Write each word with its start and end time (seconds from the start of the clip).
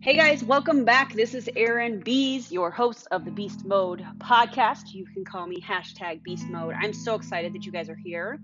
Hey 0.00 0.14
guys, 0.14 0.44
welcome 0.44 0.84
back. 0.84 1.12
This 1.12 1.34
is 1.34 1.50
Erin 1.56 1.98
Bees, 1.98 2.52
your 2.52 2.70
host 2.70 3.08
of 3.10 3.24
the 3.24 3.32
Beast 3.32 3.64
Mode 3.64 4.06
podcast. 4.18 4.94
You 4.94 5.04
can 5.04 5.24
call 5.24 5.48
me 5.48 5.60
hashtag 5.60 6.22
Beast 6.22 6.46
Mode. 6.46 6.72
I'm 6.80 6.92
so 6.92 7.16
excited 7.16 7.52
that 7.52 7.66
you 7.66 7.72
guys 7.72 7.88
are 7.88 7.96
here. 7.96 8.38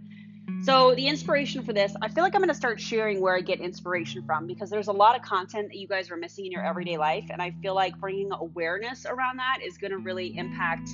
So, 0.64 0.96
the 0.96 1.06
inspiration 1.06 1.62
for 1.62 1.72
this, 1.72 1.94
I 2.02 2.08
feel 2.08 2.24
like 2.24 2.34
I'm 2.34 2.40
going 2.40 2.48
to 2.48 2.56
start 2.56 2.80
sharing 2.80 3.20
where 3.20 3.36
I 3.36 3.40
get 3.40 3.60
inspiration 3.60 4.24
from 4.26 4.48
because 4.48 4.68
there's 4.68 4.88
a 4.88 4.92
lot 4.92 5.14
of 5.14 5.22
content 5.22 5.68
that 5.68 5.76
you 5.76 5.86
guys 5.86 6.10
are 6.10 6.16
missing 6.16 6.44
in 6.44 6.50
your 6.50 6.64
everyday 6.64 6.96
life. 6.96 7.26
And 7.30 7.40
I 7.40 7.52
feel 7.62 7.76
like 7.76 7.96
bringing 8.00 8.32
awareness 8.32 9.06
around 9.06 9.36
that 9.36 9.60
is 9.64 9.78
going 9.78 9.92
to 9.92 9.98
really 9.98 10.36
impact 10.36 10.90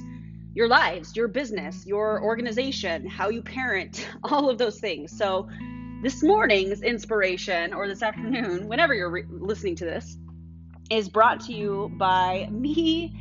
your 0.54 0.68
lives, 0.68 1.16
your 1.16 1.28
business, 1.28 1.86
your 1.86 2.22
organization, 2.22 3.06
how 3.06 3.30
you 3.30 3.40
parent, 3.40 4.06
all 4.24 4.50
of 4.50 4.58
those 4.58 4.78
things. 4.78 5.16
So, 5.16 5.48
this 6.02 6.22
morning's 6.22 6.82
inspiration, 6.82 7.72
or 7.72 7.88
this 7.88 8.02
afternoon, 8.02 8.68
whenever 8.68 8.92
you're 8.92 9.10
re- 9.10 9.24
listening 9.26 9.76
to 9.76 9.86
this, 9.86 10.18
is 10.90 11.08
brought 11.08 11.40
to 11.40 11.52
you 11.52 11.92
by 11.96 12.48
me 12.50 13.16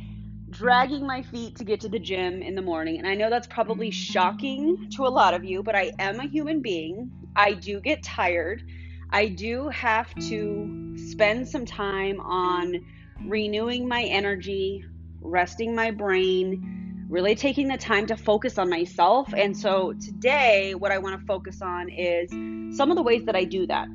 dragging 0.50 1.06
my 1.06 1.22
feet 1.22 1.56
to 1.56 1.64
get 1.64 1.80
to 1.80 1.88
the 1.88 1.98
gym 1.98 2.42
in 2.42 2.56
the 2.56 2.62
morning. 2.62 2.98
And 2.98 3.06
I 3.06 3.14
know 3.14 3.30
that's 3.30 3.46
probably 3.46 3.90
shocking 3.90 4.90
to 4.96 5.06
a 5.06 5.08
lot 5.08 5.34
of 5.34 5.44
you, 5.44 5.62
but 5.62 5.76
I 5.76 5.92
am 5.98 6.18
a 6.18 6.26
human 6.26 6.60
being. 6.60 7.10
I 7.36 7.54
do 7.54 7.80
get 7.80 8.02
tired. 8.02 8.62
I 9.10 9.28
do 9.28 9.68
have 9.68 10.12
to 10.28 10.96
spend 10.96 11.48
some 11.48 11.64
time 11.64 12.20
on 12.20 12.84
renewing 13.26 13.86
my 13.86 14.02
energy, 14.02 14.84
resting 15.20 15.74
my 15.74 15.92
brain, 15.92 17.06
really 17.08 17.34
taking 17.36 17.68
the 17.68 17.76
time 17.76 18.06
to 18.06 18.16
focus 18.16 18.58
on 18.58 18.68
myself. 18.68 19.32
And 19.36 19.56
so 19.56 19.92
today, 19.94 20.74
what 20.74 20.90
I 20.90 20.98
want 20.98 21.20
to 21.20 21.26
focus 21.26 21.62
on 21.62 21.88
is 21.88 22.30
some 22.76 22.90
of 22.90 22.96
the 22.96 23.02
ways 23.02 23.24
that 23.26 23.36
I 23.36 23.44
do 23.44 23.66
that 23.68 23.88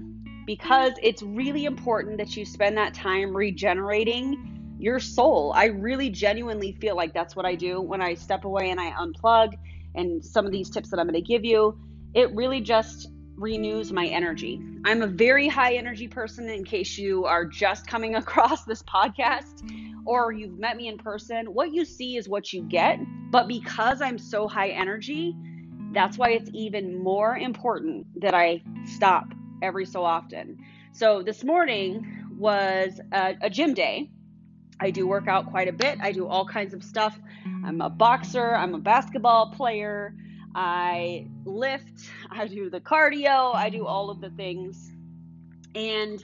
because 0.46 0.94
it's 1.02 1.22
really 1.24 1.66
important 1.66 2.18
that 2.18 2.36
you 2.38 2.46
spend 2.46 2.78
that 2.78 2.94
time 2.94 3.36
regenerating 3.36 4.76
your 4.80 5.00
soul. 5.00 5.54
I 5.56 5.66
really 5.66 6.10
genuinely 6.10 6.74
feel 6.74 6.96
like 6.96 7.14
that's 7.14 7.36
what 7.36 7.46
I 7.46 7.56
do 7.56 7.82
when 7.82 8.02
I 8.02 8.14
step 8.14 8.46
away 8.46 8.70
and 8.70 8.80
I 8.80 8.92
unplug. 8.92 9.54
And 9.96 10.24
some 10.24 10.46
of 10.46 10.52
these 10.52 10.70
tips 10.70 10.90
that 10.90 11.00
I'm 11.00 11.08
going 11.08 11.22
to 11.22 11.28
give 11.28 11.46
you, 11.46 11.80
it 12.14 12.34
really 12.36 12.62
just 12.62 13.10
renews 13.38 13.92
my 13.92 14.06
energy. 14.08 14.62
I'm 14.86 15.02
a 15.02 15.08
very 15.08 15.48
high 15.48 15.76
energy 15.76 16.08
person 16.08 16.50
in 16.50 16.64
case 16.64 16.98
you 16.98 17.26
are 17.26 17.46
just 17.46 17.88
coming 17.88 18.16
across 18.16 18.64
this 18.66 18.84
podcast 18.84 19.62
or 20.06 20.32
you've 20.32 20.60
met 20.60 20.78
me 20.78 20.88
in 20.88 20.98
person. 20.98 21.48
What 21.48 21.74
you 21.74 21.86
see 21.86 22.18
is 22.18 22.30
what 22.30 22.54
you 22.54 22.62
get. 22.64 23.00
But 23.32 23.48
because 23.48 24.02
I'm 24.02 24.18
so 24.18 24.48
high 24.48 24.70
energy, 24.70 25.36
that's 25.94 26.18
why 26.18 26.32
it's 26.32 26.50
even 26.54 27.02
more 27.02 27.38
important 27.38 28.06
that 28.22 28.34
I 28.34 28.62
stop 28.86 29.26
every 29.66 29.86
so 29.86 30.04
often. 30.04 30.58
So 30.94 31.22
this 31.22 31.44
morning 31.44 32.28
was 32.38 33.02
a, 33.12 33.36
a 33.42 33.50
gym 33.50 33.74
day. 33.74 34.10
I 34.80 34.92
do 34.92 35.08
work 35.08 35.28
out 35.28 35.50
quite 35.50 35.68
a 35.68 35.74
bit. 35.74 35.98
I 36.02 36.12
do 36.12 36.28
all 36.28 36.46
kinds 36.46 36.74
of 36.74 36.84
stuff. 36.84 37.18
I'm 37.66 37.82
a 37.82 37.90
boxer, 37.90 38.56
I'm 38.56 38.76
a 38.76 38.80
basketball 38.80 39.52
player. 39.52 40.14
I 40.54 41.28
lift, 41.44 42.10
I 42.32 42.48
do 42.48 42.70
the 42.70 42.80
cardio, 42.80 43.54
I 43.54 43.70
do 43.70 43.86
all 43.86 44.10
of 44.10 44.22
the 44.22 44.30
things. 44.30 44.92
And 45.74 46.24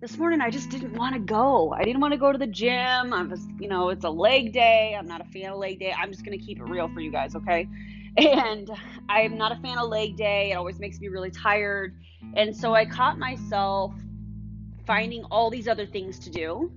this 0.00 0.16
morning 0.16 0.40
I 0.40 0.50
just 0.50 0.70
didn't 0.70 0.94
want 0.94 1.14
to 1.14 1.20
go. 1.20 1.72
I 1.72 1.84
didn't 1.84 2.00
want 2.00 2.12
to 2.12 2.18
go 2.18 2.32
to 2.32 2.38
the 2.38 2.46
gym. 2.48 3.12
I 3.12 3.22
was, 3.22 3.46
you 3.60 3.68
know, 3.68 3.90
it's 3.90 4.04
a 4.04 4.10
leg 4.10 4.52
day. 4.52 4.96
I'm 4.98 5.06
not 5.06 5.20
a 5.20 5.24
fan 5.24 5.52
of 5.52 5.58
leg 5.58 5.78
day. 5.78 5.94
I'm 5.96 6.10
just 6.10 6.24
going 6.24 6.36
to 6.36 6.44
keep 6.44 6.58
it 6.58 6.64
real 6.64 6.88
for 6.88 7.00
you 7.00 7.12
guys, 7.12 7.36
okay? 7.36 7.68
And 8.16 8.70
I'm 9.08 9.36
not 9.36 9.52
a 9.52 9.56
fan 9.56 9.78
of 9.78 9.88
leg 9.88 10.16
day. 10.16 10.52
It 10.52 10.54
always 10.54 10.78
makes 10.78 10.98
me 11.00 11.08
really 11.08 11.30
tired. 11.30 11.96
And 12.34 12.56
so 12.56 12.74
I 12.74 12.84
caught 12.84 13.18
myself 13.18 13.94
finding 14.86 15.24
all 15.24 15.50
these 15.50 15.68
other 15.68 15.86
things 15.86 16.18
to 16.20 16.30
do 16.30 16.72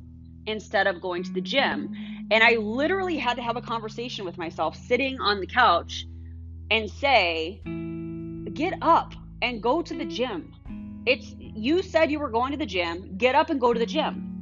instead 0.45 0.87
of 0.87 1.01
going 1.01 1.23
to 1.23 1.31
the 1.31 1.41
gym. 1.41 1.93
And 2.31 2.43
I 2.43 2.55
literally 2.55 3.17
had 3.17 3.35
to 3.35 3.43
have 3.43 3.57
a 3.57 3.61
conversation 3.61 4.25
with 4.25 4.38
myself 4.38 4.75
sitting 4.75 5.19
on 5.19 5.39
the 5.39 5.47
couch 5.47 6.05
and 6.69 6.89
say, 6.89 7.61
get 8.53 8.73
up 8.81 9.13
and 9.41 9.61
go 9.61 9.81
to 9.81 9.93
the 9.93 10.05
gym. 10.05 10.53
It's 11.05 11.35
you 11.38 11.81
said 11.81 12.11
you 12.11 12.19
were 12.19 12.29
going 12.29 12.51
to 12.51 12.57
the 12.57 12.66
gym, 12.66 13.17
get 13.17 13.35
up 13.35 13.49
and 13.49 13.59
go 13.59 13.73
to 13.73 13.79
the 13.79 13.85
gym. 13.85 14.32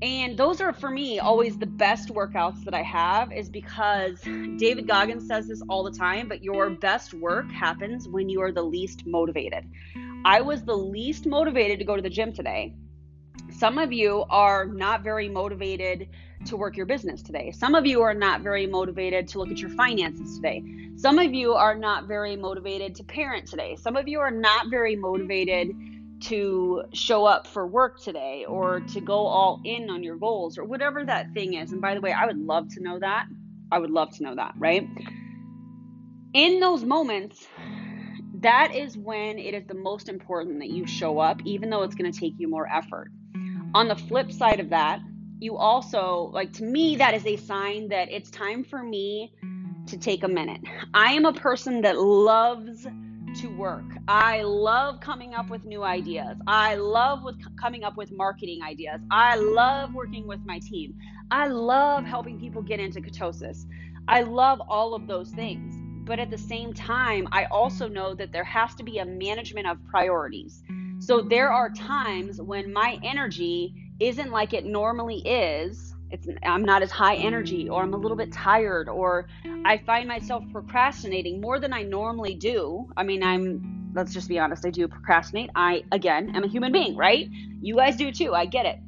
And 0.00 0.38
those 0.38 0.60
are 0.60 0.72
for 0.72 0.90
me 0.90 1.18
always 1.18 1.58
the 1.58 1.66
best 1.66 2.10
workouts 2.10 2.62
that 2.64 2.74
I 2.74 2.82
have 2.82 3.32
is 3.32 3.48
because 3.48 4.20
David 4.56 4.86
Goggins 4.86 5.26
says 5.26 5.48
this 5.48 5.60
all 5.68 5.82
the 5.82 5.90
time, 5.90 6.28
but 6.28 6.42
your 6.42 6.70
best 6.70 7.14
work 7.14 7.50
happens 7.50 8.08
when 8.08 8.28
you 8.28 8.40
are 8.40 8.52
the 8.52 8.62
least 8.62 9.06
motivated. 9.06 9.64
I 10.24 10.40
was 10.40 10.62
the 10.62 10.76
least 10.76 11.26
motivated 11.26 11.80
to 11.80 11.84
go 11.84 11.96
to 11.96 12.02
the 12.02 12.10
gym 12.10 12.32
today. 12.32 12.74
Some 13.50 13.78
of 13.78 13.92
you 13.92 14.24
are 14.30 14.66
not 14.66 15.02
very 15.02 15.28
motivated 15.28 16.08
to 16.44 16.56
work 16.56 16.76
your 16.76 16.86
business 16.86 17.20
today. 17.20 17.50
Some 17.50 17.74
of 17.74 17.84
you 17.84 18.02
are 18.02 18.14
not 18.14 18.42
very 18.42 18.66
motivated 18.66 19.26
to 19.28 19.38
look 19.38 19.50
at 19.50 19.58
your 19.58 19.70
finances 19.70 20.36
today. 20.36 20.62
Some 20.96 21.18
of 21.18 21.34
you 21.34 21.54
are 21.54 21.74
not 21.74 22.06
very 22.06 22.36
motivated 22.36 22.94
to 22.96 23.04
parent 23.04 23.48
today. 23.48 23.74
Some 23.74 23.96
of 23.96 24.06
you 24.06 24.20
are 24.20 24.30
not 24.30 24.70
very 24.70 24.94
motivated 24.94 25.74
to 26.20 26.82
show 26.92 27.24
up 27.24 27.46
for 27.46 27.66
work 27.66 28.00
today 28.00 28.44
or 28.46 28.80
to 28.80 29.00
go 29.00 29.26
all 29.26 29.60
in 29.64 29.90
on 29.90 30.02
your 30.02 30.16
goals 30.16 30.58
or 30.58 30.64
whatever 30.64 31.04
that 31.04 31.32
thing 31.32 31.54
is. 31.54 31.72
And 31.72 31.80
by 31.80 31.94
the 31.94 32.00
way, 32.00 32.12
I 32.12 32.26
would 32.26 32.38
love 32.38 32.68
to 32.74 32.82
know 32.82 32.98
that. 32.98 33.26
I 33.70 33.78
would 33.78 33.90
love 33.90 34.10
to 34.16 34.22
know 34.22 34.34
that, 34.34 34.54
right? 34.56 34.88
In 36.34 36.60
those 36.60 36.84
moments, 36.84 37.46
that 38.40 38.74
is 38.74 38.96
when 38.96 39.38
it 39.38 39.54
is 39.54 39.66
the 39.66 39.74
most 39.74 40.08
important 40.08 40.60
that 40.60 40.70
you 40.70 40.86
show 40.86 41.18
up, 41.18 41.40
even 41.44 41.70
though 41.70 41.82
it's 41.82 41.94
going 41.94 42.10
to 42.10 42.18
take 42.18 42.34
you 42.38 42.48
more 42.48 42.68
effort. 42.68 43.10
On 43.74 43.88
the 43.88 43.96
flip 43.96 44.32
side 44.32 44.60
of 44.60 44.70
that, 44.70 45.00
you 45.40 45.56
also, 45.56 46.30
like 46.32 46.52
to 46.54 46.64
me, 46.64 46.96
that 46.96 47.14
is 47.14 47.26
a 47.26 47.36
sign 47.36 47.88
that 47.88 48.10
it's 48.10 48.30
time 48.30 48.64
for 48.64 48.82
me 48.82 49.32
to 49.86 49.96
take 49.98 50.22
a 50.22 50.28
minute. 50.28 50.60
I 50.94 51.12
am 51.12 51.24
a 51.24 51.32
person 51.32 51.82
that 51.82 51.98
loves 51.98 52.86
to 53.36 53.48
work. 53.48 53.84
I 54.08 54.42
love 54.42 55.00
coming 55.00 55.34
up 55.34 55.50
with 55.50 55.64
new 55.64 55.82
ideas. 55.82 56.38
I 56.46 56.74
love 56.76 57.22
with 57.22 57.36
coming 57.56 57.84
up 57.84 57.96
with 57.96 58.10
marketing 58.10 58.62
ideas. 58.62 59.00
I 59.10 59.36
love 59.36 59.94
working 59.94 60.26
with 60.26 60.40
my 60.44 60.58
team. 60.58 60.94
I 61.30 61.48
love 61.48 62.04
helping 62.04 62.40
people 62.40 62.62
get 62.62 62.80
into 62.80 63.00
ketosis. 63.00 63.66
I 64.08 64.22
love 64.22 64.62
all 64.68 64.94
of 64.94 65.06
those 65.06 65.30
things. 65.30 65.74
But 66.06 66.18
at 66.18 66.30
the 66.30 66.38
same 66.38 66.72
time, 66.72 67.28
I 67.32 67.44
also 67.46 67.86
know 67.86 68.14
that 68.14 68.32
there 68.32 68.44
has 68.44 68.74
to 68.76 68.82
be 68.82 68.98
a 68.98 69.04
management 69.04 69.66
of 69.66 69.76
priorities. 69.86 70.62
So 70.98 71.20
there 71.20 71.52
are 71.52 71.70
times 71.70 72.40
when 72.40 72.72
my 72.72 72.98
energy 73.02 73.74
isn't 74.00 74.30
like 74.30 74.54
it 74.54 74.64
normally 74.64 75.18
is 75.18 75.87
it's 76.10 76.26
I'm 76.42 76.64
not 76.64 76.82
as 76.82 76.90
high 76.90 77.16
energy 77.16 77.68
or 77.68 77.82
I'm 77.82 77.94
a 77.94 77.96
little 77.96 78.16
bit 78.16 78.32
tired 78.32 78.88
or 78.88 79.28
I 79.64 79.78
find 79.78 80.08
myself 80.08 80.44
procrastinating 80.52 81.40
more 81.40 81.58
than 81.60 81.72
I 81.72 81.82
normally 81.82 82.34
do. 82.34 82.88
I 82.96 83.02
mean, 83.02 83.22
I'm 83.22 83.92
let's 83.94 84.12
just 84.12 84.28
be 84.28 84.38
honest, 84.38 84.64
I 84.66 84.70
do 84.70 84.88
procrastinate. 84.88 85.50
I 85.54 85.84
again 85.92 86.34
am 86.34 86.44
a 86.44 86.48
human 86.48 86.72
being, 86.72 86.96
right? 86.96 87.28
You 87.60 87.76
guys 87.76 87.96
do 87.96 88.12
too. 88.12 88.34
I 88.34 88.46
get 88.46 88.66
it. 88.66 88.78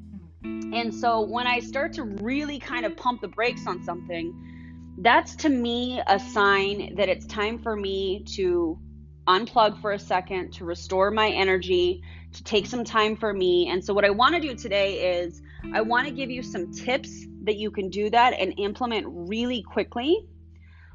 And 0.42 0.94
so 0.94 1.20
when 1.20 1.46
I 1.46 1.58
start 1.58 1.92
to 1.94 2.04
really 2.04 2.58
kind 2.58 2.86
of 2.86 2.96
pump 2.96 3.20
the 3.20 3.28
brakes 3.28 3.66
on 3.66 3.82
something, 3.82 4.94
that's 4.98 5.34
to 5.36 5.48
me 5.48 6.00
a 6.06 6.18
sign 6.18 6.94
that 6.96 7.08
it's 7.08 7.26
time 7.26 7.58
for 7.58 7.74
me 7.74 8.24
to 8.36 8.78
unplug 9.26 9.80
for 9.80 9.92
a 9.92 9.98
second, 9.98 10.52
to 10.54 10.64
restore 10.64 11.10
my 11.10 11.28
energy, 11.28 12.02
to 12.32 12.44
take 12.44 12.66
some 12.66 12.84
time 12.84 13.16
for 13.16 13.32
me. 13.32 13.68
And 13.68 13.84
so 13.84 13.92
what 13.92 14.04
I 14.04 14.10
want 14.10 14.34
to 14.34 14.40
do 14.40 14.54
today 14.54 15.18
is 15.18 15.42
I 15.72 15.80
want 15.82 16.08
to 16.08 16.12
give 16.12 16.30
you 16.30 16.42
some 16.42 16.72
tips 16.72 17.26
that 17.44 17.56
you 17.56 17.70
can 17.70 17.90
do 17.90 18.10
that 18.10 18.32
and 18.34 18.54
implement 18.58 19.06
really 19.08 19.62
quickly. 19.62 20.26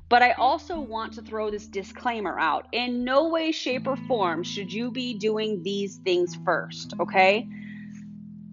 But 0.08 0.22
I 0.22 0.34
also 0.34 0.80
want 0.80 1.14
to 1.14 1.22
throw 1.22 1.50
this 1.50 1.68
disclaimer 1.68 2.40
out. 2.40 2.68
In 2.72 3.04
no 3.04 3.30
way, 3.30 3.52
shape, 3.52 3.88
or 3.88 3.96
form 3.96 4.44
should 4.44 4.72
you 4.72 4.92
be 4.92 5.18
doing 5.18 5.64
these 5.64 5.98
things 5.98 6.36
first, 6.46 6.94
okay? 7.00 7.48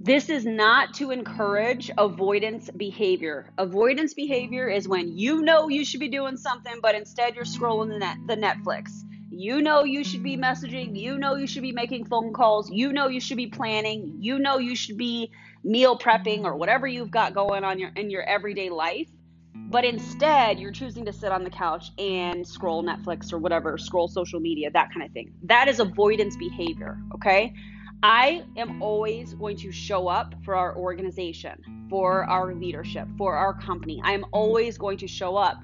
This 0.00 0.30
is 0.30 0.46
not 0.46 0.94
to 0.94 1.10
encourage 1.10 1.90
avoidance 1.96 2.70
behavior. 2.70 3.52
Avoidance 3.58 4.14
behavior 4.14 4.68
is 4.68 4.88
when 4.88 5.16
you 5.16 5.42
know 5.42 5.68
you 5.68 5.84
should 5.84 6.00
be 6.00 6.08
doing 6.08 6.36
something, 6.36 6.76
but 6.82 6.94
instead 6.94 7.34
you're 7.36 7.44
scrolling 7.44 7.90
the, 7.90 7.98
net, 7.98 8.16
the 8.26 8.36
Netflix. 8.36 8.90
You 9.30 9.62
know 9.62 9.84
you 9.84 10.04
should 10.04 10.22
be 10.22 10.36
messaging. 10.36 10.98
You 10.98 11.18
know 11.18 11.36
you 11.36 11.46
should 11.46 11.62
be 11.62 11.72
making 11.72 12.06
phone 12.06 12.32
calls. 12.32 12.70
You 12.70 12.92
know 12.92 13.08
you 13.08 13.20
should 13.20 13.36
be 13.36 13.46
planning. 13.46 14.16
You 14.18 14.38
know 14.38 14.58
you 14.58 14.74
should 14.74 14.98
be 14.98 15.30
meal 15.64 15.98
prepping 15.98 16.44
or 16.44 16.56
whatever 16.56 16.86
you've 16.86 17.10
got 17.10 17.34
going 17.34 17.64
on 17.64 17.78
your 17.78 17.90
in 17.96 18.10
your 18.10 18.22
everyday 18.22 18.68
life 18.68 19.08
but 19.54 19.84
instead 19.84 20.58
you're 20.58 20.72
choosing 20.72 21.04
to 21.04 21.12
sit 21.12 21.30
on 21.30 21.44
the 21.44 21.50
couch 21.50 21.90
and 21.98 22.46
scroll 22.46 22.82
netflix 22.82 23.32
or 23.32 23.38
whatever 23.38 23.78
scroll 23.78 24.08
social 24.08 24.40
media 24.40 24.70
that 24.70 24.92
kind 24.92 25.04
of 25.04 25.12
thing. 25.12 25.32
That 25.44 25.68
is 25.68 25.80
avoidance 25.80 26.36
behavior 26.36 26.98
okay? 27.14 27.54
I 28.02 28.42
am 28.56 28.82
always 28.82 29.34
going 29.34 29.56
to 29.58 29.70
show 29.70 30.08
up 30.08 30.34
for 30.44 30.56
our 30.56 30.76
organization 30.76 31.86
for 31.88 32.24
our 32.24 32.52
leadership 32.54 33.06
for 33.16 33.36
our 33.36 33.54
company. 33.54 34.00
I 34.04 34.12
am 34.12 34.24
always 34.32 34.76
going 34.76 34.98
to 34.98 35.06
show 35.06 35.36
up. 35.36 35.62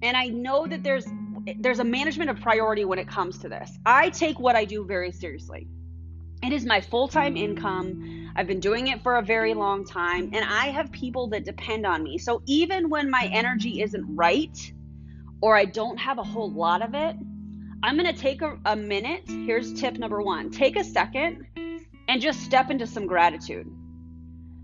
And 0.00 0.16
i 0.16 0.28
know 0.28 0.66
that 0.66 0.82
there's 0.82 1.06
there's 1.60 1.78
a 1.78 1.84
management 1.84 2.30
of 2.30 2.40
priority 2.40 2.84
when 2.84 2.98
it 2.98 3.08
comes 3.08 3.38
to 3.38 3.48
this. 3.48 3.78
I 3.84 4.10
take 4.10 4.38
what 4.38 4.56
i 4.56 4.64
do 4.64 4.84
very 4.84 5.12
seriously. 5.12 5.66
It 6.42 6.52
is 6.52 6.64
my 6.64 6.80
full 6.80 7.08
time 7.08 7.36
income. 7.36 8.17
I've 8.36 8.46
been 8.46 8.60
doing 8.60 8.88
it 8.88 9.02
for 9.02 9.16
a 9.16 9.22
very 9.22 9.54
long 9.54 9.84
time, 9.84 10.30
and 10.32 10.44
I 10.44 10.66
have 10.68 10.92
people 10.92 11.28
that 11.28 11.44
depend 11.44 11.86
on 11.86 12.02
me. 12.02 12.18
So 12.18 12.42
even 12.46 12.88
when 12.88 13.10
my 13.10 13.28
energy 13.32 13.82
isn't 13.82 14.04
right 14.16 14.72
or 15.40 15.56
I 15.56 15.64
don't 15.64 15.98
have 15.98 16.18
a 16.18 16.22
whole 16.22 16.50
lot 16.50 16.82
of 16.82 16.94
it, 16.94 17.16
I'm 17.82 17.96
going 17.96 18.12
to 18.12 18.20
take 18.20 18.42
a, 18.42 18.58
a 18.64 18.74
minute. 18.74 19.22
Here's 19.26 19.72
tip 19.72 19.98
number 19.98 20.20
one 20.20 20.50
take 20.50 20.76
a 20.76 20.84
second 20.84 21.46
and 22.08 22.20
just 22.20 22.40
step 22.40 22.70
into 22.70 22.86
some 22.86 23.06
gratitude. 23.06 23.66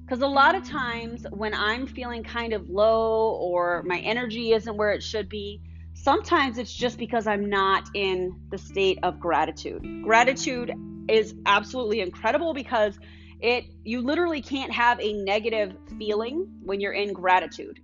Because 0.05 0.21
a 0.21 0.27
lot 0.27 0.55
of 0.55 0.69
times 0.69 1.25
when 1.31 1.55
I'm 1.55 1.87
feeling 1.87 2.25
kind 2.25 2.53
of 2.53 2.69
low 2.69 3.31
or 3.37 3.83
my 3.87 3.99
energy 3.99 4.53
isn't 4.53 4.77
where 4.77 4.93
it 4.93 5.03
should 5.03 5.29
be, 5.29 5.63
sometimes 5.95 6.59
it's 6.59 6.75
just 6.75 6.99
because 6.99 7.27
I'm 7.27 7.49
not 7.49 7.89
in 7.95 8.39
the 8.51 8.59
state 8.59 8.99
of 9.03 9.19
gratitude. 9.19 10.03
Gratitude 10.03 10.73
is 11.09 11.35
absolutely 11.47 12.01
incredible 12.01 12.53
because 12.53 12.99
it 13.41 13.67
you 13.85 14.01
literally 14.01 14.41
can't 14.41 14.73
have 14.73 15.01
a 15.01 15.13
negative 15.13 15.75
feeling 15.99 16.61
when 16.63 16.81
you're 16.81 16.93
in 16.93 17.13
gratitude. 17.13 17.81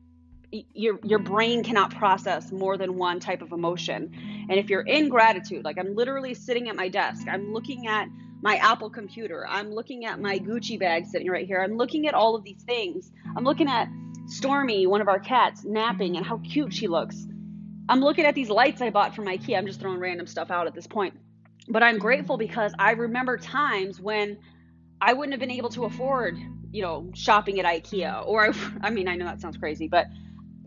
Your 0.51 0.99
your 1.05 1.21
brain 1.21 1.63
cannot 1.63 1.95
process 1.95 2.51
more 2.51 2.77
than 2.77 2.97
one 2.97 3.21
type 3.21 3.43
of 3.43 3.53
emotion. 3.53 4.13
And 4.49 4.59
if 4.59 4.69
you're 4.69 4.83
in 4.83 5.09
gratitude, 5.09 5.65
like 5.65 5.79
I'm 5.79 5.95
literally 5.95 6.35
sitting 6.35 6.69
at 6.69 6.77
my 6.77 6.89
desk, 6.89 7.27
I'm 7.29 7.53
looking 7.53 7.87
at 7.87 8.09
my 8.43 8.57
Apple 8.57 8.91
computer. 8.91 9.47
I'm 9.49 9.71
looking 9.71 10.07
at 10.07 10.21
my 10.21 10.39
Gucci 10.39 10.79
bag 10.79 11.07
sitting 11.07 11.31
right 11.31 11.47
here. 11.47 11.63
I'm 11.63 11.77
looking 11.77 12.07
at 12.09 12.15
all 12.15 12.35
of 12.35 12.43
these 12.43 12.63
things. 12.63 13.13
I'm 13.37 13.45
looking 13.45 13.69
at 13.69 13.89
Stormy, 14.27 14.87
one 14.87 15.01
of 15.01 15.09
our 15.09 15.21
cats, 15.21 15.65
napping 15.65 16.17
and 16.17 16.25
how 16.25 16.39
cute 16.39 16.73
she 16.73 16.89
looks. 16.89 17.27
I'm 17.89 18.01
looking 18.01 18.25
at 18.25 18.35
these 18.35 18.49
lights 18.49 18.81
I 18.81 18.91
bought 18.91 19.15
from 19.15 19.27
IKEA. 19.27 19.59
I'm 19.59 19.67
just 19.67 19.81
throwing 19.81 19.99
random 19.99 20.27
stuff 20.27 20.51
out 20.51 20.67
at 20.67 20.75
this 20.75 20.87
point. 20.87 21.15
But 21.69 21.83
I'm 21.83 21.99
grateful 21.99 22.37
because 22.37 22.73
I 22.79 22.93
remember 22.93 23.37
times 23.37 24.01
when 24.01 24.39
I 25.01 25.13
wouldn't 25.13 25.33
have 25.33 25.41
been 25.41 25.51
able 25.51 25.71
to 25.71 25.85
afford, 25.85 26.39
you 26.73 26.83
know, 26.83 27.11
shopping 27.15 27.59
at 27.59 27.67
IKEA. 27.67 28.27
Or, 28.27 28.47
I, 28.47 28.53
I 28.83 28.91
mean, 28.91 29.09
I 29.09 29.17
know 29.17 29.25
that 29.25 29.41
sounds 29.41 29.57
crazy, 29.57 29.89
but 29.89 30.07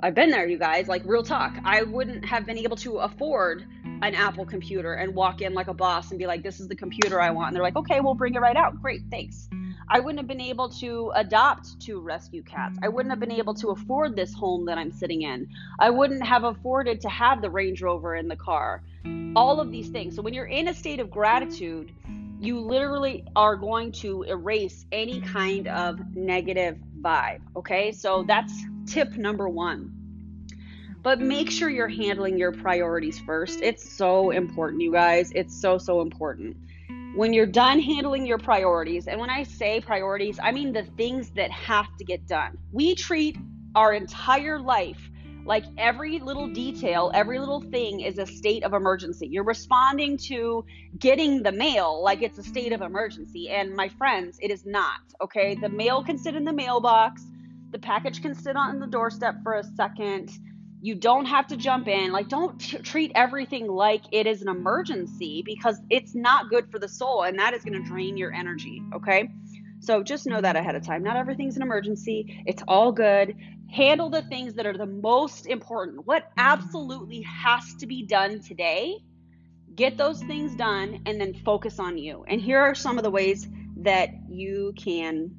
I've 0.02 0.16
been 0.16 0.32
there, 0.32 0.48
you 0.48 0.58
guys, 0.58 0.88
like 0.88 1.04
real 1.06 1.24
talk. 1.24 1.56
I 1.64 1.84
wouldn't 1.84 2.26
have 2.26 2.46
been 2.46 2.58
able 2.58 2.76
to 2.78 2.98
afford 2.98 3.66
an 4.02 4.16
Apple 4.16 4.46
computer 4.46 4.94
and 4.94 5.14
walk 5.16 5.42
in 5.42 5.54
like 5.54 5.68
a 5.68 5.74
boss 5.74 6.10
and 6.10 6.20
be 6.20 6.28
like, 6.28 6.44
this 6.44 6.60
is 6.60 6.68
the 6.68 6.76
computer 6.76 7.22
I 7.22 7.30
want. 7.30 7.50
And 7.50 7.56
they're 7.56 7.64
like, 7.64 7.78
okay, 7.78 8.02
we'll 8.02 8.16
bring 8.16 8.36
it 8.36 8.40
right 8.40 8.58
out. 8.58 8.82
Great, 8.82 9.02
thanks. 9.10 9.48
I 9.88 10.00
wouldn't 10.00 10.20
have 10.20 10.28
been 10.28 10.42
able 10.42 10.70
to 10.70 11.12
adopt 11.16 11.80
two 11.80 12.02
rescue 12.02 12.42
cats. 12.42 12.78
I 12.82 12.90
wouldn't 12.90 13.12
have 13.12 13.20
been 13.20 13.32
able 13.32 13.54
to 13.56 13.70
afford 13.70 14.16
this 14.16 14.34
home 14.34 14.66
that 14.66 14.78
I'm 14.78 14.92
sitting 14.92 15.22
in. 15.22 15.48
I 15.80 15.90
wouldn't 15.90 16.26
have 16.26 16.44
afforded 16.44 17.02
to 17.02 17.10
have 17.10 17.42
the 17.42 17.50
Range 17.50 17.82
Rover 17.82 18.16
in 18.16 18.28
the 18.28 18.36
car. 18.36 18.82
All 19.36 19.60
of 19.60 19.72
these 19.72 19.90
things. 19.90 20.16
So 20.16 20.22
when 20.22 20.34
you're 20.34 20.46
in 20.46 20.68
a 20.68 20.74
state 20.74 21.00
of 21.00 21.12
gratitude, 21.12 21.94
you 22.44 22.60
literally 22.60 23.26
are 23.36 23.56
going 23.56 23.92
to 23.92 24.24
erase 24.24 24.86
any 24.92 25.22
kind 25.22 25.68
of 25.68 26.00
negative 26.16 26.78
vibe. 27.02 27.40
Okay, 27.56 27.92
so 27.92 28.24
that's 28.24 28.54
tip 28.86 29.14
number 29.14 29.48
one. 29.48 29.92
But 31.02 31.20
make 31.20 31.50
sure 31.50 31.70
you're 31.70 31.88
handling 31.88 32.38
your 32.38 32.52
priorities 32.52 33.20
first. 33.20 33.62
It's 33.62 33.90
so 33.90 34.32
important, 34.32 34.82
you 34.82 34.92
guys. 34.92 35.32
It's 35.36 35.60
so, 35.60 35.78
so 35.78 36.02
important. 36.02 36.58
When 37.16 37.34
you're 37.34 37.46
done 37.46 37.80
handling 37.80 38.26
your 38.26 38.38
priorities, 38.38 39.08
and 39.08 39.20
when 39.20 39.30
I 39.30 39.44
say 39.44 39.80
priorities, 39.82 40.40
I 40.42 40.52
mean 40.52 40.74
the 40.74 40.84
things 40.98 41.30
that 41.32 41.52
have 41.52 41.96
to 41.98 42.04
get 42.04 42.26
done. 42.28 42.58
We 42.72 42.96
treat 42.96 43.38
our 43.76 43.94
entire 43.94 44.60
life 44.60 45.10
like 45.46 45.66
every 45.78 46.20
little 46.20 46.48
detail, 46.48 47.12
every 47.14 47.40
little 47.40 47.62
thing 47.62 48.02
is 48.02 48.18
a 48.18 48.26
state 48.26 48.64
of 48.64 48.74
emergency. 48.74 49.28
You're 49.28 49.44
responding 49.44 50.18
to 50.30 50.66
getting 50.98 51.44
the 51.44 51.52
mail 51.52 52.02
like 52.04 52.22
it's 52.22 52.38
a 52.38 52.44
state 52.44 52.72
of 52.72 52.82
emergency. 52.82 53.50
And 53.50 53.76
my 53.76 53.90
friends, 53.90 54.38
it 54.42 54.52
is 54.52 54.66
not. 54.66 55.00
Okay. 55.22 55.56
The 55.56 55.70
mail 55.70 56.04
can 56.04 56.18
sit 56.18 56.36
in 56.36 56.46
the 56.46 56.54
mailbox, 56.54 57.24
the 57.72 57.80
package 57.80 58.22
can 58.22 58.36
sit 58.36 58.56
on 58.56 58.80
the 58.80 58.88
doorstep 58.88 59.36
for 59.44 59.54
a 59.54 59.64
second 59.64 60.32
you 60.84 60.96
don't 60.96 61.26
have 61.26 61.48
to 61.48 61.56
jump 61.56 61.88
in. 61.88 62.12
Like, 62.12 62.28
don't 62.28 62.60
t- 62.60 62.78
treat 62.80 63.14
everything 63.16 63.68
like 63.68 64.02
it 64.12 64.28
is 64.28 64.42
an 64.42 64.50
emergency 64.50 65.42
because 65.46 65.80
it's 65.90 66.14
not 66.14 66.50
good 66.50 66.70
for 66.70 66.78
the 66.78 66.90
soul 66.90 67.24
and 67.24 67.40
that 67.40 67.54
is 67.54 67.64
going 67.64 67.82
to 67.82 67.88
drain 67.88 68.18
your 68.18 68.34
energy. 68.34 68.84
Okay. 68.94 69.30
So 69.84 70.02
just 70.02 70.26
know 70.26 70.40
that 70.40 70.56
ahead 70.56 70.76
of 70.76 70.86
time. 70.86 71.04
Not 71.04 71.18
everything's 71.18 71.58
an 71.58 71.62
emergency, 71.62 72.42
it's 72.46 72.64
all 72.70 72.94
good. 72.94 73.36
Handle 73.70 74.10
the 74.10 74.22
things 74.22 74.54
that 74.54 74.66
are 74.66 74.78
the 74.78 74.86
most 74.86 75.46
important. 75.46 76.06
What 76.08 76.32
absolutely 76.38 77.22
has 77.24 77.74
to 77.80 77.88
be 77.88 78.04
done 78.04 78.40
today, 78.40 79.00
get 79.76 79.98
those 79.98 80.24
things 80.24 80.56
done 80.56 81.02
and 81.06 81.20
then 81.20 81.34
focus 81.34 81.80
on 81.80 81.98
you. 81.98 82.24
And 82.30 82.40
here 82.40 82.60
are 82.60 82.76
some 82.76 82.98
of 82.98 83.04
the 83.04 83.12
ways 83.12 83.48
that 83.78 84.10
you 84.30 84.74
can 84.78 85.32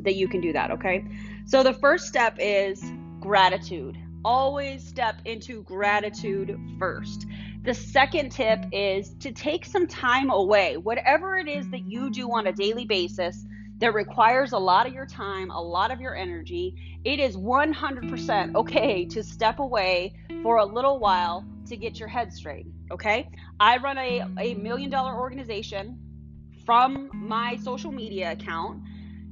that 0.00 0.14
you 0.14 0.28
can 0.28 0.40
do 0.40 0.52
that, 0.52 0.70
okay? 0.70 1.04
So 1.46 1.64
the 1.64 1.72
first 1.72 2.06
step 2.06 2.36
is 2.38 2.82
gratitude 3.18 3.98
always 4.24 4.86
step 4.86 5.16
into 5.24 5.62
gratitude 5.64 6.58
first. 6.78 7.26
The 7.62 7.74
second 7.74 8.30
tip 8.30 8.64
is 8.72 9.14
to 9.20 9.32
take 9.32 9.64
some 9.64 9.86
time 9.86 10.30
away. 10.30 10.76
Whatever 10.76 11.36
it 11.36 11.48
is 11.48 11.68
that 11.70 11.86
you 11.86 12.10
do 12.10 12.28
on 12.30 12.46
a 12.46 12.52
daily 12.52 12.86
basis 12.86 13.44
that 13.84 13.92
requires 13.92 14.52
a 14.52 14.58
lot 14.58 14.86
of 14.86 14.94
your 14.94 15.04
time, 15.04 15.50
a 15.50 15.60
lot 15.60 15.90
of 15.90 16.00
your 16.00 16.16
energy, 16.16 16.74
it 17.04 17.20
is 17.20 17.36
100% 17.36 18.54
okay 18.54 19.04
to 19.04 19.22
step 19.22 19.58
away 19.58 20.14
for 20.42 20.56
a 20.56 20.64
little 20.64 20.98
while 20.98 21.44
to 21.66 21.76
get 21.76 21.98
your 21.98 22.08
head 22.08 22.32
straight. 22.32 22.66
Okay? 22.90 23.28
I 23.60 23.76
run 23.76 23.98
a, 23.98 24.24
a 24.38 24.54
million 24.54 24.88
dollar 24.88 25.20
organization 25.20 25.98
from 26.64 27.10
my 27.12 27.56
social 27.56 27.92
media 27.92 28.32
account 28.32 28.80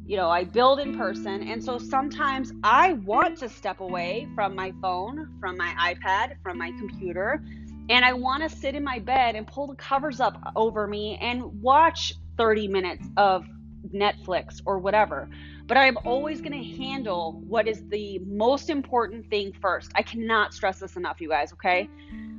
you 0.04 0.16
know, 0.16 0.28
I 0.28 0.42
build 0.42 0.80
in 0.80 0.98
person. 0.98 1.42
And 1.44 1.62
so 1.62 1.78
sometimes 1.78 2.52
I 2.64 2.94
want 2.94 3.38
to 3.38 3.48
step 3.48 3.80
away 3.80 4.28
from 4.34 4.54
my 4.54 4.74
phone, 4.82 5.28
from 5.40 5.56
my 5.56 5.94
iPad, 5.94 6.34
from 6.42 6.58
my 6.58 6.72
computer, 6.72 7.42
and 7.88 8.04
I 8.04 8.12
want 8.12 8.42
to 8.42 8.48
sit 8.54 8.74
in 8.74 8.82
my 8.82 8.98
bed 8.98 9.36
and 9.36 9.46
pull 9.46 9.68
the 9.68 9.76
covers 9.76 10.20
up 10.20 10.38
over 10.56 10.86
me 10.86 11.18
and 11.20 11.62
watch 11.62 12.14
30 12.36 12.68
minutes 12.68 13.06
of 13.16 13.46
Netflix 13.94 14.60
or 14.64 14.78
whatever. 14.78 15.28
But 15.66 15.76
I'm 15.76 15.96
always 16.04 16.40
going 16.40 16.52
to 16.52 16.82
handle 16.82 17.42
what 17.46 17.68
is 17.68 17.82
the 17.88 18.18
most 18.20 18.70
important 18.70 19.28
thing 19.30 19.52
first. 19.60 19.92
I 19.94 20.02
cannot 20.02 20.54
stress 20.54 20.80
this 20.80 20.96
enough, 20.96 21.20
you 21.20 21.28
guys, 21.28 21.52
okay? 21.54 21.88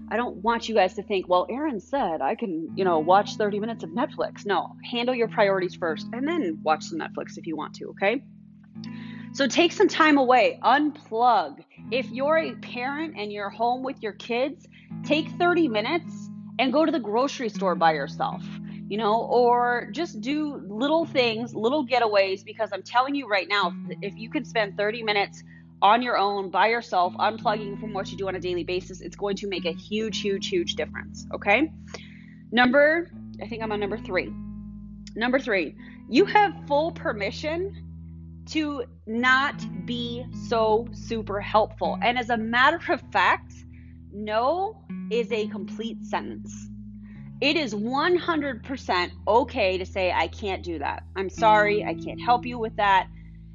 I 0.10 0.18
don't 0.18 0.38
want 0.38 0.70
you 0.70 0.76
guys 0.76 0.94
to 0.96 1.04
think, 1.04 1.28
well, 1.28 1.48
Erin 1.50 1.80
said 1.80 2.22
I 2.22 2.36
can, 2.36 2.70
you 2.76 2.84
know, 2.84 3.00
watch 3.00 3.36
30 3.36 3.60
minutes 3.60 3.84
of 3.84 3.92
Netflix. 3.92 4.46
No, 4.46 4.76
handle 4.84 5.16
your 5.16 5.28
priorities 5.28 5.76
first 5.76 6.08
and 6.14 6.28
then 6.28 6.60
watch 6.62 6.84
some 6.84 7.00
Netflix 7.00 7.38
if 7.38 7.48
you 7.48 7.56
want 7.56 7.76
to, 7.76 7.90
okay? 7.90 8.22
So 9.34 9.48
take 9.48 9.72
some 9.72 9.88
time 9.88 10.18
away, 10.20 10.60
unplug. 10.62 11.64
If 11.90 12.12
you're 12.12 12.38
a 12.38 12.54
parent 12.56 13.16
and 13.18 13.32
you're 13.32 13.50
home 13.50 13.82
with 13.82 14.04
your 14.04 14.12
kids, 14.12 14.68
take 15.04 15.28
30 15.40 15.70
minutes 15.70 16.30
and 16.60 16.72
go 16.72 16.86
to 16.86 16.92
the 16.92 17.00
grocery 17.00 17.50
store 17.50 17.74
by 17.74 17.94
yourself, 17.94 18.44
you 18.94 19.00
know, 19.00 19.22
or 19.24 19.88
just 19.90 20.22
do 20.22 20.62
little 20.68 21.04
things, 21.04 21.56
little 21.56 21.84
getaways, 21.84 22.46
because 22.46 22.70
I'm 22.72 22.84
telling 22.84 23.16
you 23.16 23.28
right 23.28 23.48
now, 23.50 23.74
if 24.04 24.16
you 24.16 24.30
could 24.30 24.46
spend 24.46 24.78
30 24.78 25.02
minutes 25.02 25.42
on 25.82 26.04
your 26.04 26.16
own, 26.16 26.52
by 26.52 26.68
yourself, 26.68 27.12
unplugging 27.16 27.80
from 27.80 27.92
what 27.92 28.12
you 28.12 28.18
do 28.20 28.28
on 28.28 28.36
a 28.36 28.40
daily 28.40 28.64
basis, 28.64 29.02
it's 29.02 29.16
going 29.16 29.36
to 29.38 29.48
make 29.48 29.66
a 29.66 29.72
huge, 29.72 30.22
huge, 30.22 30.48
huge 30.48 30.76
difference. 30.76 31.26
Okay. 31.34 31.74
Number, 32.52 33.10
I 33.42 33.48
think 33.48 33.64
I'm 33.64 33.72
on 33.72 33.80
number 33.80 33.98
three. 33.98 34.32
Number 35.16 35.40
three, 35.40 35.76
you 36.08 36.26
have 36.26 36.54
full 36.68 36.92
permission 36.92 38.44
to 38.50 38.84
not 39.08 39.56
be 39.88 40.24
so 40.48 40.88
super 40.92 41.42
helpful. 41.42 41.98
And 42.04 42.20
as 42.20 42.30
a 42.30 42.38
matter 42.38 42.94
of 42.94 43.02
fact, 43.12 43.56
no 44.14 44.86
is 45.10 45.32
a 45.32 45.48
complete 45.48 46.04
sentence. 46.04 46.70
It 47.44 47.58
is 47.58 47.74
100% 47.76 49.12
okay 49.28 49.78
to 49.78 49.86
say, 49.86 50.14
I 50.14 50.30
can't 50.30 50.64
do 50.64 50.80
that. 50.80 51.04
I'm 51.18 51.30
sorry, 51.30 51.84
I 51.84 51.94
can't 51.94 52.22
help 52.22 52.46
you 52.46 52.58
with 52.58 52.74
that. 52.78 53.10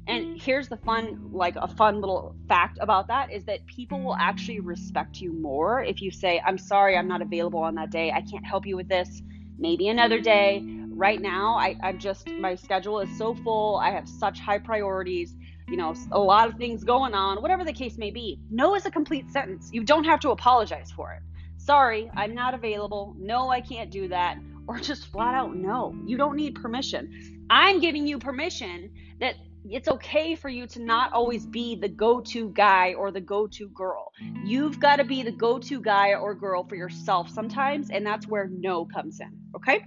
And 0.05 0.39
here's 0.39 0.69
the 0.69 0.77
fun, 0.77 1.31
like 1.33 1.55
a 1.55 1.67
fun 1.67 1.99
little 1.99 2.35
fact 2.47 2.77
about 2.81 3.07
that 3.07 3.31
is 3.33 3.45
that 3.45 3.65
people 3.65 3.99
will 4.01 4.15
actually 4.15 4.59
respect 4.59 5.19
you 5.19 5.33
more 5.33 5.81
if 5.81 6.03
you 6.03 6.11
say, 6.11 6.39
I'm 6.45 6.59
sorry, 6.59 6.95
I'm 6.95 7.07
not 7.07 7.23
available 7.23 7.61
on 7.61 7.73
that 7.75 7.89
day. 7.89 8.11
I 8.11 8.21
can't 8.21 8.45
help 8.45 8.67
you 8.67 8.75
with 8.75 8.87
this. 8.87 9.23
Maybe 9.57 9.87
another 9.87 10.19
day. 10.19 10.63
Right 10.89 11.19
now, 11.19 11.57
I, 11.57 11.75
I'm 11.81 11.97
just, 11.97 12.29
my 12.29 12.53
schedule 12.53 12.99
is 12.99 13.09
so 13.17 13.33
full. 13.33 13.77
I 13.77 13.89
have 13.89 14.07
such 14.07 14.39
high 14.39 14.59
priorities, 14.59 15.35
you 15.67 15.77
know, 15.77 15.95
a 16.11 16.19
lot 16.19 16.47
of 16.47 16.59
things 16.59 16.83
going 16.83 17.15
on, 17.15 17.41
whatever 17.41 17.63
the 17.63 17.73
case 17.73 17.97
may 17.97 18.11
be. 18.11 18.39
No 18.51 18.75
is 18.75 18.85
a 18.85 18.91
complete 18.91 19.31
sentence. 19.31 19.71
You 19.73 19.83
don't 19.83 20.03
have 20.03 20.19
to 20.19 20.29
apologize 20.29 20.91
for 20.91 21.13
it. 21.13 21.23
Sorry, 21.69 22.09
I'm 22.15 22.33
not 22.33 22.55
available. 22.55 23.15
No, 23.19 23.49
I 23.49 23.61
can't 23.61 23.91
do 23.91 24.07
that. 24.07 24.39
Or 24.67 24.79
just 24.79 25.05
flat 25.05 25.35
out 25.35 25.55
no. 25.55 25.95
You 26.07 26.17
don't 26.17 26.35
need 26.35 26.55
permission. 26.55 27.45
I'm 27.47 27.79
giving 27.79 28.07
you 28.07 28.17
permission 28.17 28.91
that 29.19 29.35
it's 29.63 29.87
okay 29.87 30.33
for 30.33 30.49
you 30.49 30.65
to 30.65 30.81
not 30.81 31.13
always 31.13 31.45
be 31.45 31.75
the 31.75 31.87
go 31.87 32.21
to 32.21 32.49
guy 32.49 32.95
or 32.95 33.11
the 33.11 33.21
go 33.21 33.45
to 33.45 33.69
girl. 33.69 34.11
You've 34.43 34.79
got 34.79 34.95
to 34.95 35.03
be 35.03 35.21
the 35.21 35.31
go 35.31 35.59
to 35.59 35.79
guy 35.79 36.15
or 36.15 36.33
girl 36.33 36.63
for 36.63 36.75
yourself 36.75 37.29
sometimes, 37.29 37.91
and 37.91 38.03
that's 38.03 38.27
where 38.27 38.47
no 38.47 38.85
comes 38.85 39.19
in. 39.19 39.29
Okay? 39.55 39.85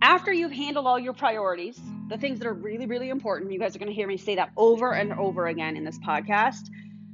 After 0.00 0.32
you've 0.32 0.50
handled 0.50 0.86
all 0.86 0.98
your 0.98 1.12
priorities, 1.12 1.78
the 2.08 2.16
things 2.16 2.38
that 2.38 2.48
are 2.48 2.54
really, 2.54 2.86
really 2.86 3.10
important, 3.10 3.52
you 3.52 3.58
guys 3.58 3.76
are 3.76 3.78
going 3.78 3.90
to 3.90 3.94
hear 3.94 4.08
me 4.08 4.16
say 4.16 4.36
that 4.36 4.48
over 4.56 4.94
and 4.94 5.12
over 5.12 5.48
again 5.48 5.76
in 5.76 5.84
this 5.84 5.98
podcast. 5.98 6.70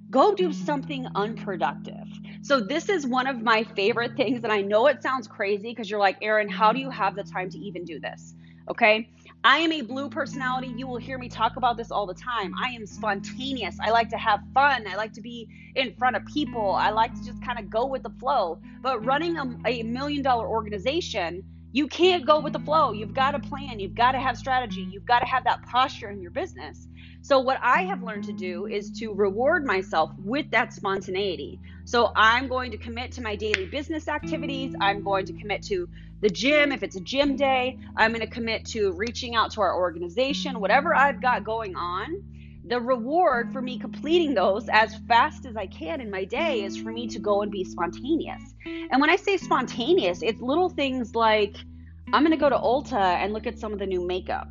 Go 0.09 0.37
do 0.37 0.53
something 0.53 1.09
unproductive. 1.17 2.02
So, 2.43 2.61
this 2.61 2.89
is 2.89 3.07
one 3.07 3.27
of 3.29 3.41
my 3.41 3.63
favorite 3.63 4.17
things. 4.17 4.43
And 4.45 4.53
I 4.53 4.63
know 4.63 4.89
it 4.89 5.03
sounds 5.03 5.29
crazy 5.29 5.71
because 5.71 5.89
you're 5.89 6.01
like, 6.01 6.19
Erin, 6.23 6.49
how 6.49 6.73
do 6.73 6.81
you 6.81 6.91
have 6.91 7.15
the 7.15 7.23
time 7.23 7.49
to 7.51 7.59
even 7.59 7.85
do 7.85 8.01
this? 8.01 8.35
Okay. 8.69 9.09
I 9.45 9.59
am 9.59 9.73
a 9.73 9.81
blue 9.81 10.09
personality. 10.09 10.73
You 10.77 10.87
will 10.87 10.99
hear 10.99 11.19
me 11.19 11.29
talk 11.29 11.57
about 11.57 11.77
this 11.77 11.91
all 11.91 12.07
the 12.07 12.15
time. 12.15 12.53
I 12.63 12.71
am 12.71 12.87
spontaneous. 12.87 13.77
I 13.81 13.91
like 13.91 14.09
to 14.11 14.17
have 14.17 14.41
fun. 14.55 14.87
I 14.87 14.95
like 14.95 15.13
to 15.15 15.21
be 15.21 15.49
in 15.75 15.95
front 15.97 16.15
of 16.15 16.25
people. 16.27 16.73
I 16.73 16.91
like 16.91 17.13
to 17.15 17.25
just 17.25 17.43
kind 17.45 17.59
of 17.59 17.69
go 17.69 17.87
with 17.87 18.05
the 18.05 18.11
flow. 18.21 18.61
But 18.81 19.05
running 19.05 19.37
a, 19.37 19.57
a 19.67 19.83
million 19.83 20.23
dollar 20.23 20.47
organization, 20.49 21.43
you 21.73 21.89
can't 21.89 22.25
go 22.25 22.39
with 22.41 22.53
the 22.53 22.61
flow. 22.61 22.93
You've 22.93 23.15
got 23.15 23.33
to 23.33 23.41
plan. 23.41 23.81
You've 23.81 23.95
got 23.95 24.13
to 24.13 24.21
have 24.21 24.37
strategy. 24.37 24.87
You've 24.91 25.07
got 25.07 25.21
to 25.21 25.27
have 25.27 25.45
that 25.45 25.63
posture 25.65 26.11
in 26.11 26.21
your 26.21 26.31
business. 26.31 26.87
So, 27.25 27.39
what 27.39 27.59
I 27.63 27.83
have 27.83 28.03
learned 28.03 28.25
to 28.25 28.33
do 28.33 28.67
is 28.67 28.91
to 28.99 29.15
reward 29.15 29.65
myself 29.65 30.11
with 30.19 30.51
that 30.51 30.73
spontaneity. 30.73 31.61
So, 31.85 32.11
I'm 32.17 32.49
going 32.49 32.73
to 32.73 32.77
commit 32.77 33.13
to 33.13 33.23
my 33.23 33.37
daily 33.37 33.67
business 33.67 34.09
activities. 34.09 34.75
I'm 34.81 35.05
going 35.05 35.27
to 35.27 35.33
commit 35.33 35.63
to 35.65 35.89
the 36.21 36.29
gym. 36.29 36.73
If 36.73 36.83
it's 36.83 36.97
a 36.97 37.01
gym 37.01 37.37
day, 37.37 37.79
I'm 37.97 38.11
going 38.11 38.23
to 38.23 38.27
commit 38.27 38.65
to 38.67 38.93
reaching 38.93 39.37
out 39.37 39.53
to 39.53 39.61
our 39.61 39.77
organization, 39.77 40.59
whatever 40.59 40.97
I've 40.97 41.23
got 41.23 41.45
going 41.45 41.77
on. 41.77 42.25
The 42.65 42.81
reward 42.81 43.53
for 43.53 43.63
me 43.63 43.79
completing 43.79 44.35
those 44.35 44.69
as 44.69 44.97
fast 45.07 45.47
as 45.47 45.57
I 45.57 45.67
can 45.67 46.01
in 46.01 46.11
my 46.11 46.25
day 46.25 46.65
is 46.65 46.77
for 46.77 46.91
me 46.91 47.07
to 47.09 47.21
go 47.21 47.43
and 47.43 47.53
be 47.53 47.63
spontaneous. 47.63 48.43
And 48.65 49.01
when 49.01 49.11
I 49.11 49.17
say 49.17 49.37
spontaneous, 49.37 50.23
it's 50.23 50.41
little 50.41 50.69
things 50.69 51.15
like 51.15 51.55
I'm 52.13 52.23
going 52.25 52.33
to 52.33 52.37
go 52.37 52.51
to 52.51 52.57
Ulta 52.57 52.95
and 52.95 53.33
look 53.33 53.47
at 53.47 53.61
some 53.61 53.73
of 53.73 53.79
the 53.79 53.87
new 53.87 54.05
makeup, 54.05 54.49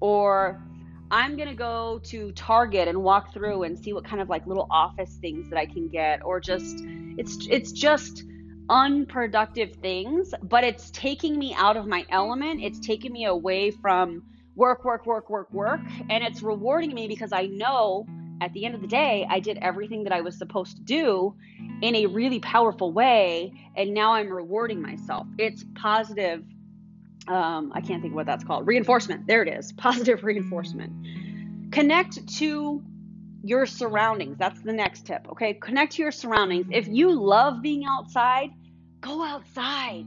or 0.00 0.62
I'm 1.10 1.36
going 1.36 1.48
to 1.48 1.54
go 1.54 2.00
to 2.04 2.32
Target 2.32 2.88
and 2.88 3.02
walk 3.02 3.32
through 3.32 3.62
and 3.64 3.78
see 3.78 3.92
what 3.92 4.04
kind 4.04 4.20
of 4.20 4.28
like 4.28 4.46
little 4.46 4.66
office 4.70 5.18
things 5.20 5.48
that 5.50 5.58
I 5.58 5.66
can 5.66 5.88
get, 5.88 6.24
or 6.24 6.40
just 6.40 6.82
it's 7.18 7.46
it's 7.50 7.72
just 7.72 8.24
unproductive 8.68 9.76
things, 9.76 10.32
but 10.42 10.64
it's 10.64 10.90
taking 10.90 11.38
me 11.38 11.54
out 11.54 11.76
of 11.76 11.86
my 11.86 12.04
element. 12.08 12.62
It's 12.62 12.80
taking 12.80 13.12
me 13.12 13.26
away 13.26 13.70
from 13.70 14.22
work, 14.56 14.84
work, 14.84 15.06
work, 15.06 15.28
work, 15.28 15.52
work, 15.52 15.80
and 16.08 16.24
it's 16.24 16.42
rewarding 16.42 16.94
me 16.94 17.08
because 17.08 17.32
I 17.32 17.46
know 17.46 18.06
at 18.40 18.52
the 18.52 18.64
end 18.64 18.74
of 18.74 18.80
the 18.80 18.86
day, 18.86 19.26
I 19.28 19.40
did 19.40 19.58
everything 19.58 20.04
that 20.04 20.12
I 20.12 20.20
was 20.20 20.36
supposed 20.36 20.76
to 20.76 20.82
do 20.82 21.34
in 21.82 21.94
a 21.94 22.06
really 22.06 22.40
powerful 22.40 22.92
way, 22.92 23.52
and 23.76 23.94
now 23.94 24.12
I'm 24.14 24.28
rewarding 24.28 24.82
myself. 24.82 25.26
It's 25.38 25.64
positive. 25.74 26.44
Um, 27.28 27.72
I 27.74 27.80
can't 27.80 28.02
think 28.02 28.12
of 28.12 28.16
what 28.16 28.26
that's 28.26 28.44
called. 28.44 28.66
Reinforcement. 28.66 29.26
There 29.26 29.42
it 29.42 29.48
is. 29.48 29.72
Positive 29.76 30.22
reinforcement. 30.24 31.72
Connect 31.72 32.26
to 32.38 32.82
your 33.42 33.66
surroundings. 33.66 34.36
That's 34.38 34.60
the 34.62 34.72
next 34.72 35.06
tip. 35.06 35.26
Okay. 35.30 35.54
Connect 35.54 35.92
to 35.92 36.02
your 36.02 36.12
surroundings. 36.12 36.66
If 36.70 36.88
you 36.88 37.12
love 37.12 37.62
being 37.62 37.84
outside, 37.86 38.50
go 39.00 39.22
outside 39.22 40.06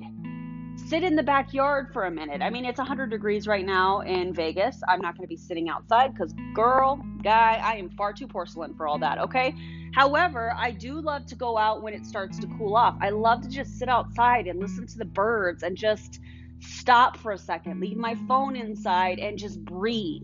sit 0.88 1.04
in 1.04 1.16
the 1.16 1.24
backyard 1.24 1.92
for 1.92 2.06
a 2.06 2.12
minute. 2.12 2.42
I 2.42 2.50
mean, 2.50 2.64
it's 2.64 2.78
100 2.78 3.10
degrees 3.10 3.46
right 3.46 3.66
now 3.66 4.02
in 4.02 4.34
Vegas. 4.34 4.82
I'm 4.88 5.02
not 5.02 5.18
going 5.18 5.26
to 5.26 5.30
be 5.30 5.36
sitting 5.36 5.68
outside 5.68 6.14
because, 6.14 6.34
girl, 6.54 7.04
guy, 7.24 7.60
I 7.62 7.76
am 7.76 7.90
far 7.90 8.14
too 8.14 8.28
porcelain 8.28 8.74
for 8.74 8.88
all 8.88 8.98
that, 9.00 9.18
okay? 9.18 9.54
However, 9.94 10.54
I 10.56 10.72
do 10.72 11.02
love 11.02 11.26
to 11.28 11.36
go 11.36 11.58
out 11.58 11.82
when 11.82 11.94
it 11.94 12.06
starts 12.06 12.40
to 12.40 12.48
cool 12.58 12.76
off. 12.76 12.96
I 13.02 13.10
love 13.10 13.42
to 13.42 13.50
just 13.50 13.78
sit 13.78 13.90
outside 13.90 14.48
and 14.48 14.60
listen 14.60 14.88
to 14.88 14.98
the 14.98 15.06
birds 15.06 15.64
and 15.64 15.76
just 15.76 16.22
stop 16.60 17.18
for 17.18 17.32
a 17.32 17.38
second, 17.38 17.80
leave 17.80 17.98
my 17.98 18.16
phone 18.28 18.56
inside, 18.56 19.20
and 19.20 19.38
just 19.38 19.64
breathe. 19.64 20.24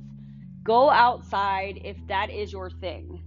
Go 0.64 0.90
outside 0.90 1.82
if 1.84 1.98
that 2.08 2.30
is 2.30 2.52
your 2.52 2.70
thing 2.70 3.22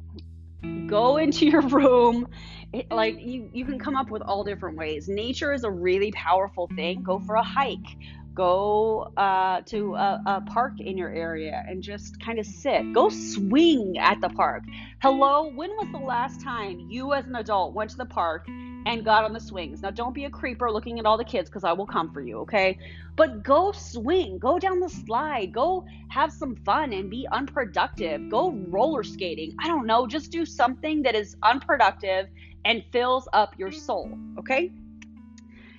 go 0.86 1.16
into 1.16 1.46
your 1.46 1.60
room 1.68 2.26
it, 2.72 2.90
like 2.90 3.16
you 3.20 3.48
you 3.52 3.64
can 3.64 3.78
come 3.78 3.96
up 3.96 4.10
with 4.10 4.22
all 4.22 4.42
different 4.42 4.76
ways 4.76 5.08
nature 5.08 5.52
is 5.52 5.64
a 5.64 5.70
really 5.70 6.10
powerful 6.12 6.68
thing 6.76 7.02
go 7.02 7.18
for 7.20 7.34
a 7.36 7.42
hike 7.42 7.96
go 8.36 9.10
uh, 9.16 9.62
to 9.62 9.94
a, 9.94 10.22
a, 10.26 10.40
park 10.42 10.78
in 10.78 10.96
your 10.96 11.08
area 11.08 11.64
and 11.66 11.82
just 11.82 12.20
kind 12.20 12.38
of 12.38 12.44
sit. 12.44 12.92
Go 12.92 13.08
swing 13.08 13.96
at 13.98 14.20
the 14.20 14.28
park. 14.28 14.62
Hello, 15.00 15.50
when 15.54 15.70
was 15.70 15.88
the 15.90 15.98
last 15.98 16.42
time 16.42 16.86
you 16.90 17.14
as 17.14 17.24
an 17.24 17.34
adult 17.34 17.72
went 17.72 17.90
to 17.90 17.96
the 17.96 18.04
park 18.04 18.46
and 18.86 19.04
got 19.04 19.24
on 19.24 19.32
the 19.32 19.40
swings? 19.40 19.82
Now, 19.82 19.90
don't 19.90 20.14
be 20.14 20.24
a 20.24 20.30
creeper 20.30 20.70
looking 20.70 20.98
at 20.98 21.04
all 21.04 21.18
the 21.18 21.24
kids 21.24 21.50
because 21.50 21.64
I 21.64 21.72
will 21.72 21.86
come 21.86 22.10
for 22.12 22.22
you, 22.22 22.38
okay? 22.38 22.78
But 23.16 23.42
go 23.42 23.72
swing, 23.72 24.38
go 24.38 24.58
down 24.58 24.80
the 24.80 24.88
slide, 24.88 25.52
go 25.52 25.84
have 26.08 26.32
some 26.32 26.56
fun 26.64 26.92
and 26.94 27.10
be 27.10 27.26
unproductive. 27.30 28.30
Go 28.30 28.52
roller 28.68 29.02
skating. 29.02 29.54
I 29.58 29.66
don't 29.66 29.86
know, 29.86 30.06
just 30.06 30.30
do 30.30 30.46
something 30.46 31.02
that 31.02 31.14
is 31.14 31.36
unproductive 31.42 32.28
and 32.64 32.82
fills 32.92 33.28
up 33.32 33.58
your 33.58 33.72
soul, 33.72 34.10
okay? 34.38 34.72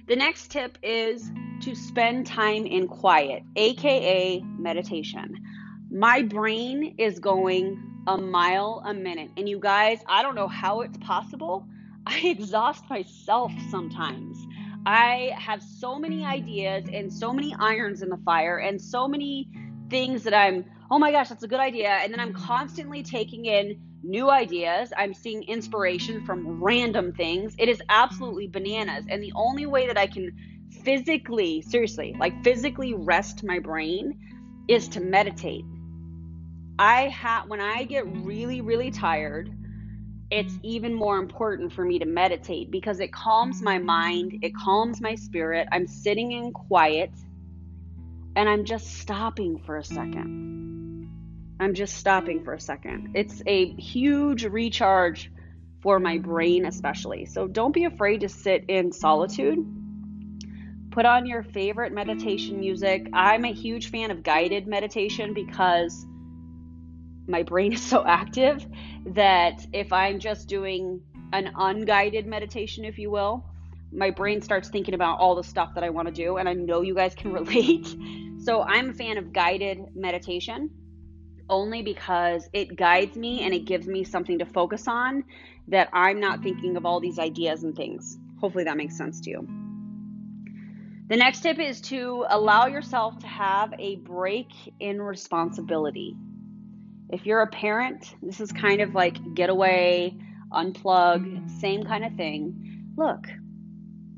The 0.07 0.15
next 0.15 0.51
tip 0.51 0.77
is 0.83 1.31
to 1.61 1.75
spend 1.75 2.27
time 2.27 2.65
in 2.65 2.87
quiet, 2.87 3.43
aka 3.55 4.41
meditation. 4.59 5.35
My 5.89 6.21
brain 6.21 6.95
is 6.97 7.19
going 7.19 7.81
a 8.07 8.17
mile 8.17 8.81
a 8.85 8.93
minute. 8.93 9.31
And 9.37 9.47
you 9.49 9.59
guys, 9.59 9.99
I 10.07 10.21
don't 10.21 10.35
know 10.35 10.47
how 10.47 10.81
it's 10.81 10.97
possible. 10.97 11.67
I 12.09 12.19
exhaust 12.19 12.89
myself 12.89 13.51
sometimes. 13.69 14.37
I 14.85 15.33
have 15.37 15.61
so 15.61 15.99
many 15.99 16.23
ideas 16.23 16.85
and 16.93 17.11
so 17.11 17.33
many 17.33 17.53
irons 17.59 18.01
in 18.01 18.07
the 18.07 18.17
fire 18.23 18.59
and 18.59 18.81
so 18.81 19.09
many 19.09 19.49
things 19.89 20.23
that 20.23 20.33
I'm, 20.33 20.63
oh 20.89 20.99
my 20.99 21.11
gosh, 21.11 21.27
that's 21.27 21.43
a 21.43 21.49
good 21.49 21.59
idea. 21.59 21.89
And 21.89 22.13
then 22.13 22.21
I'm 22.21 22.33
constantly 22.33 23.03
taking 23.03 23.45
in 23.45 23.77
new 24.03 24.29
ideas. 24.29 24.93
I'm 24.95 25.13
seeing 25.13 25.43
inspiration 25.43 26.25
from 26.25 26.63
random 26.63 27.11
things. 27.11 27.55
It 27.57 27.67
is 27.67 27.81
absolutely 27.89 28.47
bananas. 28.47 29.03
And 29.09 29.21
the 29.21 29.33
only 29.35 29.65
way 29.65 29.87
that 29.87 29.97
I 29.97 30.07
can 30.07 30.31
physically, 30.83 31.61
seriously, 31.61 32.15
like 32.17 32.41
physically 32.41 32.93
rest 32.93 33.43
my 33.43 33.59
brain 33.59 34.17
is 34.69 34.87
to 34.89 35.01
meditate. 35.01 35.65
I 36.79 37.09
have 37.09 37.49
when 37.49 37.59
I 37.59 37.83
get 37.83 38.05
really 38.07 38.61
really 38.61 38.91
tired, 38.91 39.51
it's 40.29 40.53
even 40.61 40.93
more 40.93 41.17
important 41.17 41.71
for 41.71 41.85
me 41.85 41.99
to 41.99 42.05
meditate 42.05 42.69
because 42.69 42.99
it 42.99 43.13
calms 43.13 43.61
my 43.61 43.77
mind, 43.77 44.39
it 44.41 44.53
calms 44.55 44.99
my 44.99 45.15
spirit. 45.15 45.67
I'm 45.71 45.87
sitting 45.87 46.33
in 46.33 46.51
quiet 46.51 47.11
and 48.35 48.49
I'm 48.49 48.65
just 48.65 48.99
stopping 48.99 49.57
for 49.65 49.77
a 49.77 49.83
second. 49.83 51.09
I'm 51.59 51.73
just 51.73 51.95
stopping 51.95 52.43
for 52.43 52.53
a 52.53 52.59
second. 52.59 53.11
It's 53.15 53.41
a 53.47 53.71
huge 53.75 54.45
recharge 54.45 55.31
for 55.81 55.99
my 55.99 56.17
brain, 56.17 56.65
especially. 56.65 57.25
So 57.25 57.47
don't 57.47 57.73
be 57.73 57.85
afraid 57.85 58.21
to 58.21 58.29
sit 58.29 58.65
in 58.67 58.91
solitude. 58.91 59.65
Put 60.91 61.05
on 61.05 61.25
your 61.25 61.43
favorite 61.43 61.93
meditation 61.93 62.59
music. 62.59 63.07
I'm 63.13 63.45
a 63.45 63.53
huge 63.53 63.91
fan 63.91 64.11
of 64.11 64.23
guided 64.23 64.67
meditation 64.67 65.33
because 65.33 66.05
my 67.27 67.43
brain 67.43 67.73
is 67.73 67.81
so 67.81 68.05
active 68.05 68.65
that 69.13 69.65
if 69.73 69.93
I'm 69.93 70.19
just 70.19 70.47
doing 70.47 71.01
an 71.33 71.51
unguided 71.55 72.25
meditation, 72.25 72.85
if 72.85 72.97
you 72.97 73.09
will, 73.09 73.45
my 73.91 74.09
brain 74.09 74.41
starts 74.41 74.69
thinking 74.69 74.93
about 74.93 75.19
all 75.19 75.35
the 75.35 75.43
stuff 75.43 75.73
that 75.75 75.83
I 75.83 75.89
want 75.89 76.07
to 76.07 76.13
do. 76.13 76.37
And 76.37 76.47
I 76.47 76.53
know 76.53 76.81
you 76.81 76.93
guys 76.93 77.15
can 77.15 77.31
relate. 77.33 77.87
So 78.43 78.61
I'm 78.61 78.89
a 78.89 78.93
fan 78.93 79.17
of 79.17 79.33
guided 79.33 79.95
meditation 79.95 80.69
only 81.49 81.81
because 81.81 82.49
it 82.53 82.75
guides 82.75 83.15
me 83.15 83.41
and 83.41 83.53
it 83.53 83.65
gives 83.65 83.87
me 83.87 84.03
something 84.03 84.39
to 84.39 84.45
focus 84.45 84.87
on 84.87 85.23
that 85.69 85.89
I'm 85.93 86.19
not 86.19 86.43
thinking 86.43 86.75
of 86.77 86.85
all 86.85 86.99
these 86.99 87.19
ideas 87.19 87.63
and 87.63 87.75
things. 87.75 88.17
Hopefully 88.39 88.65
that 88.65 88.77
makes 88.77 88.97
sense 88.97 89.21
to 89.21 89.29
you. 89.29 89.47
The 91.09 91.15
next 91.15 91.41
tip 91.41 91.57
is 91.57 91.79
to 91.81 92.25
allow 92.29 92.67
yourself 92.67 93.19
to 93.19 93.27
have 93.27 93.73
a 93.79 93.95
break 93.97 94.49
in 94.79 95.01
responsibility. 95.01 96.17
If 97.09 97.25
you're 97.25 97.41
a 97.41 97.47
parent, 97.47 98.15
this 98.21 98.39
is 98.39 98.51
kind 98.51 98.81
of 98.81 98.93
like 98.93 99.17
getaway, 99.33 100.13
unplug, 100.51 101.49
same 101.61 101.83
kind 101.83 102.03
of 102.03 102.13
thing. 102.15 102.93
Look, 102.97 103.27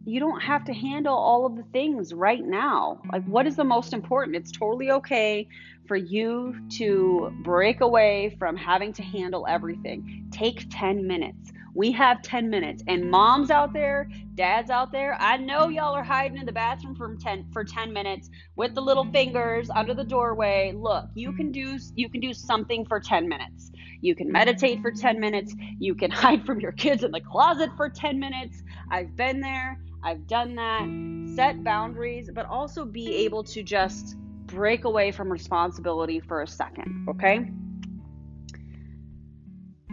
you 0.05 0.19
don't 0.19 0.41
have 0.41 0.63
to 0.65 0.73
handle 0.73 1.13
all 1.13 1.45
of 1.45 1.55
the 1.55 1.63
things 1.71 2.13
right 2.13 2.43
now. 2.43 2.99
Like, 3.11 3.23
what 3.25 3.45
is 3.45 3.55
the 3.55 3.63
most 3.63 3.93
important? 3.93 4.35
It's 4.35 4.51
totally 4.51 4.89
okay 4.91 5.47
for 5.87 5.97
you 5.97 6.55
to 6.77 7.31
break 7.43 7.81
away 7.81 8.35
from 8.39 8.55
having 8.55 8.91
to 8.93 9.03
handle 9.03 9.45
everything. 9.47 10.27
Take 10.31 10.65
10 10.71 11.05
minutes. 11.05 11.51
We 11.79 11.93
have 11.93 12.21
10 12.23 12.49
minutes. 12.49 12.83
And 12.89 13.09
moms 13.09 13.49
out 13.49 13.71
there, 13.71 14.09
dads 14.35 14.69
out 14.69 14.91
there, 14.91 15.15
I 15.17 15.37
know 15.37 15.69
y'all 15.69 15.95
are 15.95 16.03
hiding 16.03 16.37
in 16.37 16.45
the 16.45 16.51
bathroom 16.51 16.93
for 16.93 17.15
10 17.15 17.45
for 17.53 17.63
10 17.63 17.93
minutes 17.93 18.29
with 18.57 18.75
the 18.75 18.81
little 18.81 19.05
fingers 19.13 19.69
under 19.69 19.93
the 19.93 20.03
doorway. 20.03 20.73
Look, 20.75 21.05
you 21.15 21.31
can 21.31 21.53
do 21.53 21.79
you 21.95 22.09
can 22.09 22.19
do 22.19 22.33
something 22.33 22.85
for 22.85 22.99
10 22.99 23.29
minutes. 23.29 23.71
You 24.01 24.13
can 24.13 24.29
meditate 24.29 24.81
for 24.81 24.91
10 24.91 25.21
minutes. 25.21 25.55
You 25.79 25.95
can 25.95 26.11
hide 26.23 26.45
from 26.45 26.59
your 26.59 26.73
kids 26.73 27.05
in 27.05 27.11
the 27.11 27.21
closet 27.21 27.69
for 27.77 27.89
10 27.89 28.19
minutes. 28.19 28.61
I've 28.91 29.15
been 29.15 29.39
there. 29.39 29.79
I've 30.03 30.27
done 30.27 30.55
that. 30.55 31.33
Set 31.33 31.63
boundaries, 31.63 32.29
but 32.35 32.45
also 32.47 32.83
be 32.83 33.15
able 33.23 33.45
to 33.45 33.63
just 33.63 34.17
break 34.47 34.83
away 34.83 35.13
from 35.13 35.31
responsibility 35.31 36.19
for 36.19 36.41
a 36.41 36.47
second, 36.47 37.07
okay? 37.07 37.49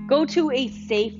Go 0.09 0.27
to 0.27 0.51
a 0.51 0.67
safe 0.67 1.15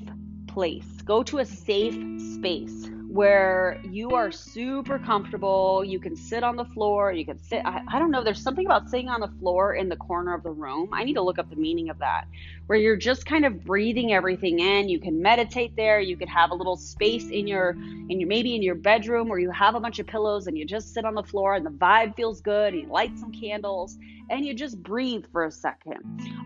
place, 0.57 1.03
go 1.05 1.21
to 1.21 1.37
a 1.37 1.45
safe 1.45 1.93
space 2.33 2.89
where 3.17 3.81
you 3.83 4.11
are 4.11 4.31
super 4.31 4.99
comfortable. 4.99 5.83
You 5.83 5.99
can 5.99 6.15
sit 6.15 6.43
on 6.43 6.55
the 6.55 6.65
floor. 6.65 7.11
You 7.11 7.25
can 7.25 7.39
sit, 7.39 7.65
I, 7.65 7.81
I, 7.91 7.97
don't 7.97 8.11
know, 8.11 8.23
there's 8.23 8.39
something 8.39 8.67
about 8.67 8.91
sitting 8.91 9.09
on 9.09 9.21
the 9.21 9.31
floor 9.39 9.73
in 9.73 9.89
the 9.89 9.95
corner 9.95 10.35
of 10.35 10.43
the 10.43 10.51
room. 10.51 10.89
I 10.93 11.03
need 11.03 11.15
to 11.15 11.23
look 11.23 11.39
up 11.39 11.49
the 11.49 11.55
meaning 11.55 11.89
of 11.89 11.97
that, 11.97 12.25
where 12.67 12.77
you're 12.77 12.95
just 12.95 13.25
kind 13.25 13.43
of 13.43 13.65
breathing 13.65 14.13
everything 14.13 14.59
in. 14.59 14.87
You 14.87 14.99
can 14.99 15.19
meditate 15.19 15.75
there. 15.75 15.99
You 15.99 16.15
could 16.15 16.29
have 16.29 16.51
a 16.51 16.53
little 16.53 16.77
space 16.77 17.31
in 17.31 17.47
your, 17.47 17.71
in 17.71 18.19
your, 18.19 18.29
maybe 18.29 18.55
in 18.55 18.61
your 18.61 18.75
bedroom 18.75 19.29
where 19.29 19.39
you 19.39 19.49
have 19.49 19.73
a 19.73 19.79
bunch 19.79 19.97
of 19.97 20.05
pillows 20.05 20.45
and 20.45 20.55
you 20.55 20.63
just 20.63 20.93
sit 20.93 21.03
on 21.03 21.15
the 21.15 21.23
floor 21.23 21.55
and 21.55 21.65
the 21.65 21.71
vibe 21.71 22.15
feels 22.15 22.39
good. 22.39 22.75
And 22.75 22.83
you 22.83 22.87
light 22.87 23.17
some 23.17 23.31
candles 23.31 23.97
and 24.29 24.45
you 24.45 24.53
just 24.53 24.81
breathe 24.83 25.25
for 25.31 25.45
a 25.45 25.51
second. 25.51 25.97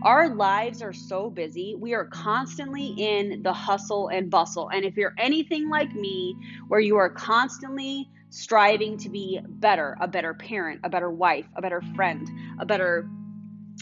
Our 0.02 0.34
lives 0.34 0.82
are 0.82 0.92
so 0.92 1.30
busy. 1.30 1.74
We 1.74 1.94
are 1.94 2.04
constantly 2.06 2.94
in 2.96 3.42
the 3.42 3.52
hustle 3.52 4.08
and 4.08 4.30
bustle. 4.30 4.68
And 4.68 4.84
if 4.84 4.96
you're 4.96 5.14
anything 5.18 5.68
like 5.68 5.94
me, 5.94 6.36
where 6.68 6.80
you 6.80 6.96
are 6.96 7.10
constantly 7.10 8.08
striving 8.30 8.96
to 8.98 9.10
be 9.10 9.40
better, 9.46 9.96
a 10.00 10.08
better 10.08 10.34
parent, 10.34 10.80
a 10.84 10.88
better 10.88 11.10
wife, 11.10 11.46
a 11.56 11.62
better 11.62 11.82
friend, 11.94 12.28
a 12.58 12.66
better 12.66 13.08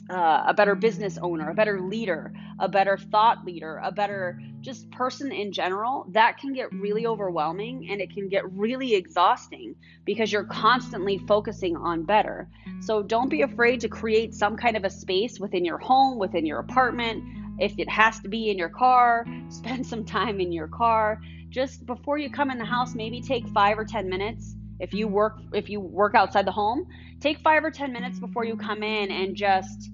uh, 0.08 0.44
a 0.48 0.54
better 0.54 0.74
business 0.74 1.18
owner, 1.22 1.50
a 1.50 1.54
better 1.54 1.80
leader, 1.80 2.32
a 2.58 2.68
better 2.68 2.96
thought 2.96 3.44
leader, 3.44 3.80
a 3.84 3.92
better 3.92 4.40
just 4.60 4.90
person 4.90 5.32
in 5.32 5.52
general, 5.52 6.06
that 6.10 6.36
can 6.36 6.52
get 6.52 6.72
really 6.72 7.06
overwhelming 7.06 7.88
and 7.90 8.00
it 8.00 8.12
can 8.12 8.28
get 8.28 8.50
really 8.52 8.94
exhausting 8.94 9.74
because 10.04 10.32
you're 10.32 10.44
constantly 10.44 11.18
focusing 11.18 11.76
on 11.76 12.02
better. 12.04 12.48
So 12.80 13.02
don't 13.02 13.28
be 13.28 13.42
afraid 13.42 13.80
to 13.80 13.88
create 13.88 14.34
some 14.34 14.56
kind 14.56 14.76
of 14.76 14.84
a 14.84 14.90
space 14.90 15.38
within 15.38 15.64
your 15.64 15.78
home, 15.78 16.18
within 16.18 16.44
your 16.44 16.58
apartment. 16.58 17.22
If 17.60 17.78
it 17.78 17.88
has 17.88 18.18
to 18.20 18.28
be 18.28 18.50
in 18.50 18.58
your 18.58 18.68
car, 18.68 19.26
spend 19.48 19.86
some 19.86 20.04
time 20.04 20.40
in 20.40 20.52
your 20.52 20.68
car. 20.68 21.20
Just 21.50 21.84
before 21.84 22.16
you 22.16 22.30
come 22.30 22.50
in 22.50 22.58
the 22.58 22.64
house, 22.64 22.94
maybe 22.94 23.20
take 23.20 23.46
five 23.48 23.78
or 23.78 23.84
10 23.84 24.08
minutes 24.08 24.56
if 24.78 24.94
you 24.94 25.06
work 25.06 25.36
if 25.52 25.68
you 25.68 25.78
work 25.78 26.14
outside 26.14 26.46
the 26.46 26.52
home 26.52 26.86
take 27.20 27.38
5 27.40 27.64
or 27.64 27.70
10 27.70 27.92
minutes 27.92 28.18
before 28.18 28.44
you 28.44 28.56
come 28.56 28.82
in 28.82 29.10
and 29.10 29.36
just 29.36 29.90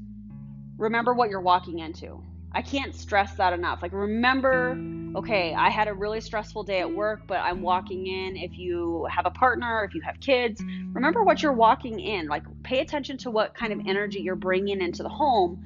remember 0.79 1.13
what 1.13 1.29
you're 1.29 1.41
walking 1.41 1.81
into. 1.81 2.23
I 2.53 2.63
can't 2.63 2.95
stress 2.95 3.35
that 3.35 3.53
enough. 3.53 3.83
Like, 3.83 3.93
remember, 3.93 4.79
okay, 5.17 5.53
I 5.53 5.69
had 5.69 5.89
a 5.89 5.93
really 5.93 6.21
stressful 6.21 6.63
day 6.63 6.81
at 6.81 6.91
work, 6.91 7.27
but 7.27 7.39
I'm 7.39 7.61
walking 7.61 8.07
in. 8.07 8.37
If 8.37 8.57
you 8.57 9.07
have 9.11 9.27
a 9.27 9.31
partner, 9.31 9.85
if 9.85 9.95
you 9.95 10.01
have 10.03 10.21
kids, 10.21 10.63
remember 10.93 11.23
what 11.23 11.43
you're 11.43 11.53
walking 11.53 12.01
in. 12.01 12.29
Like, 12.29 12.45
pay 12.63 12.81
attention 12.81 13.19
to 13.19 13.31
what 13.31 13.55
kind 13.55 13.73
of 13.73 13.81
energy 13.87 14.21
you're 14.21 14.37
bringing 14.37 14.81
into 14.81 15.03
the 15.03 15.09
home 15.09 15.63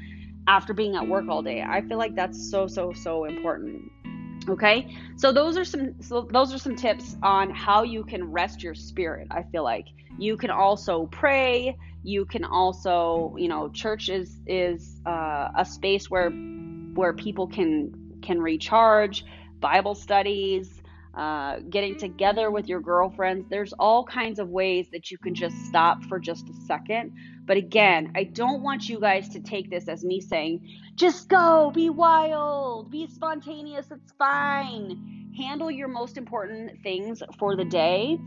after 0.49 0.73
being 0.73 0.97
at 0.97 1.07
work 1.07 1.29
all 1.29 1.43
day. 1.43 1.63
I 1.63 1.83
feel 1.83 1.99
like 1.99 2.17
that's 2.17 2.51
so, 2.51 2.67
so, 2.67 2.93
so 2.93 3.25
important. 3.25 3.83
Okay, 4.49 4.97
so 5.17 5.33
those 5.33 5.57
are 5.57 5.65
some 5.65 6.01
so 6.01 6.27
those 6.31 6.55
are 6.55 6.59
some 6.59 6.75
tips 6.75 7.17
on 7.23 7.51
how 7.51 7.83
you 7.83 8.05
can 8.05 8.25
rest 8.33 8.63
your 8.63 8.75
spirit. 8.75 9.29
I 9.31 9.43
feel 9.45 9.65
like. 9.65 9.87
You 10.19 10.37
can 10.37 10.51
also 10.51 11.07
pray. 11.07 11.77
You 12.03 12.25
can 12.25 12.45
also 12.45 13.35
you 13.39 13.49
know 13.49 13.69
church 13.71 14.09
is 14.09 14.41
is 14.47 15.01
uh, 15.07 15.49
a 15.57 15.65
space 15.65 16.11
where 16.11 16.31
where 16.95 17.13
people 17.13 17.47
can 17.47 17.93
can 18.23 18.41
recharge. 18.41 19.25
Bible 19.61 19.95
studies 19.95 20.80
uh, 21.15 21.59
getting 21.71 21.99
together 21.99 22.51
with 22.51 22.69
your 22.69 22.81
girlfriends. 22.81 23.47
There's 23.51 23.73
all 23.75 24.05
kinds 24.05 24.39
of 24.39 24.49
ways 24.49 24.89
that 24.93 25.11
you 25.11 25.19
can 25.19 25.35
just 25.35 25.57
stop 25.67 26.03
for 26.05 26.19
just 26.19 26.49
a 26.49 26.55
second. 26.67 27.13
But 27.47 27.57
again 27.57 28.13
i 28.17 28.25
don't 28.25 28.63
want 28.63 28.89
you 28.89 29.01
guys 29.01 29.29
to 29.31 29.41
take 29.41 29.71
this 29.71 29.89
as 29.89 30.05
me 30.05 30.21
saying 30.21 30.61
just 30.97 31.29
go 31.29 31.73
be 31.75 31.91
wild 31.91 32.91
be 32.91 33.07
spontaneous 33.09 33.91
it's 33.91 34.13
fine 34.19 35.20
handle 35.37 35.71
your 35.71 35.89
most 35.89 36.17
important 36.17 36.83
things 36.83 37.23
for 37.39 37.57
the 37.57 37.65
day 37.65 38.19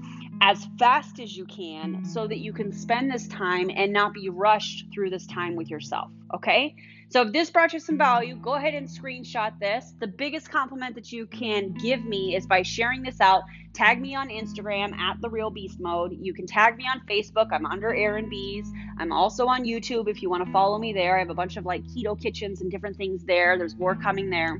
as 0.41 0.67
fast 0.77 1.19
as 1.19 1.37
you 1.37 1.45
can 1.45 2.03
so 2.03 2.27
that 2.27 2.39
you 2.39 2.51
can 2.51 2.71
spend 2.71 3.11
this 3.11 3.27
time 3.27 3.69
and 3.73 3.93
not 3.93 4.13
be 4.13 4.29
rushed 4.29 4.87
through 4.93 5.09
this 5.09 5.25
time 5.27 5.55
with 5.55 5.69
yourself. 5.69 6.11
Okay? 6.33 6.75
So 7.09 7.21
if 7.21 7.31
this 7.31 7.51
brought 7.51 7.73
you 7.73 7.79
some 7.79 7.97
value, 7.97 8.35
go 8.35 8.55
ahead 8.55 8.73
and 8.73 8.87
screenshot 8.87 9.59
this. 9.59 9.93
The 9.99 10.07
biggest 10.07 10.49
compliment 10.49 10.95
that 10.95 11.11
you 11.11 11.27
can 11.27 11.73
give 11.75 12.03
me 12.03 12.35
is 12.35 12.47
by 12.47 12.63
sharing 12.63 13.03
this 13.03 13.21
out. 13.21 13.43
Tag 13.73 14.01
me 14.01 14.15
on 14.15 14.29
Instagram 14.29 14.97
at 14.97 15.21
the 15.21 15.29
real 15.29 15.51
beast 15.51 15.79
mode. 15.79 16.17
You 16.19 16.33
can 16.33 16.47
tag 16.47 16.75
me 16.75 16.85
on 16.91 17.01
Facebook. 17.07 17.49
I'm 17.51 17.65
under 17.65 17.93
Erin 17.93 18.29
Bees. 18.29 18.71
I'm 18.97 19.11
also 19.11 19.45
on 19.45 19.63
YouTube 19.63 20.07
if 20.07 20.21
you 20.21 20.29
want 20.29 20.43
to 20.45 20.51
follow 20.51 20.79
me 20.79 20.91
there. 20.91 21.15
I 21.15 21.19
have 21.19 21.29
a 21.29 21.35
bunch 21.35 21.55
of 21.55 21.65
like 21.65 21.83
keto 21.83 22.19
kitchens 22.19 22.61
and 22.61 22.71
different 22.71 22.97
things 22.97 23.23
there. 23.23 23.57
There's 23.57 23.75
more 23.75 23.95
coming 23.95 24.29
there. 24.29 24.59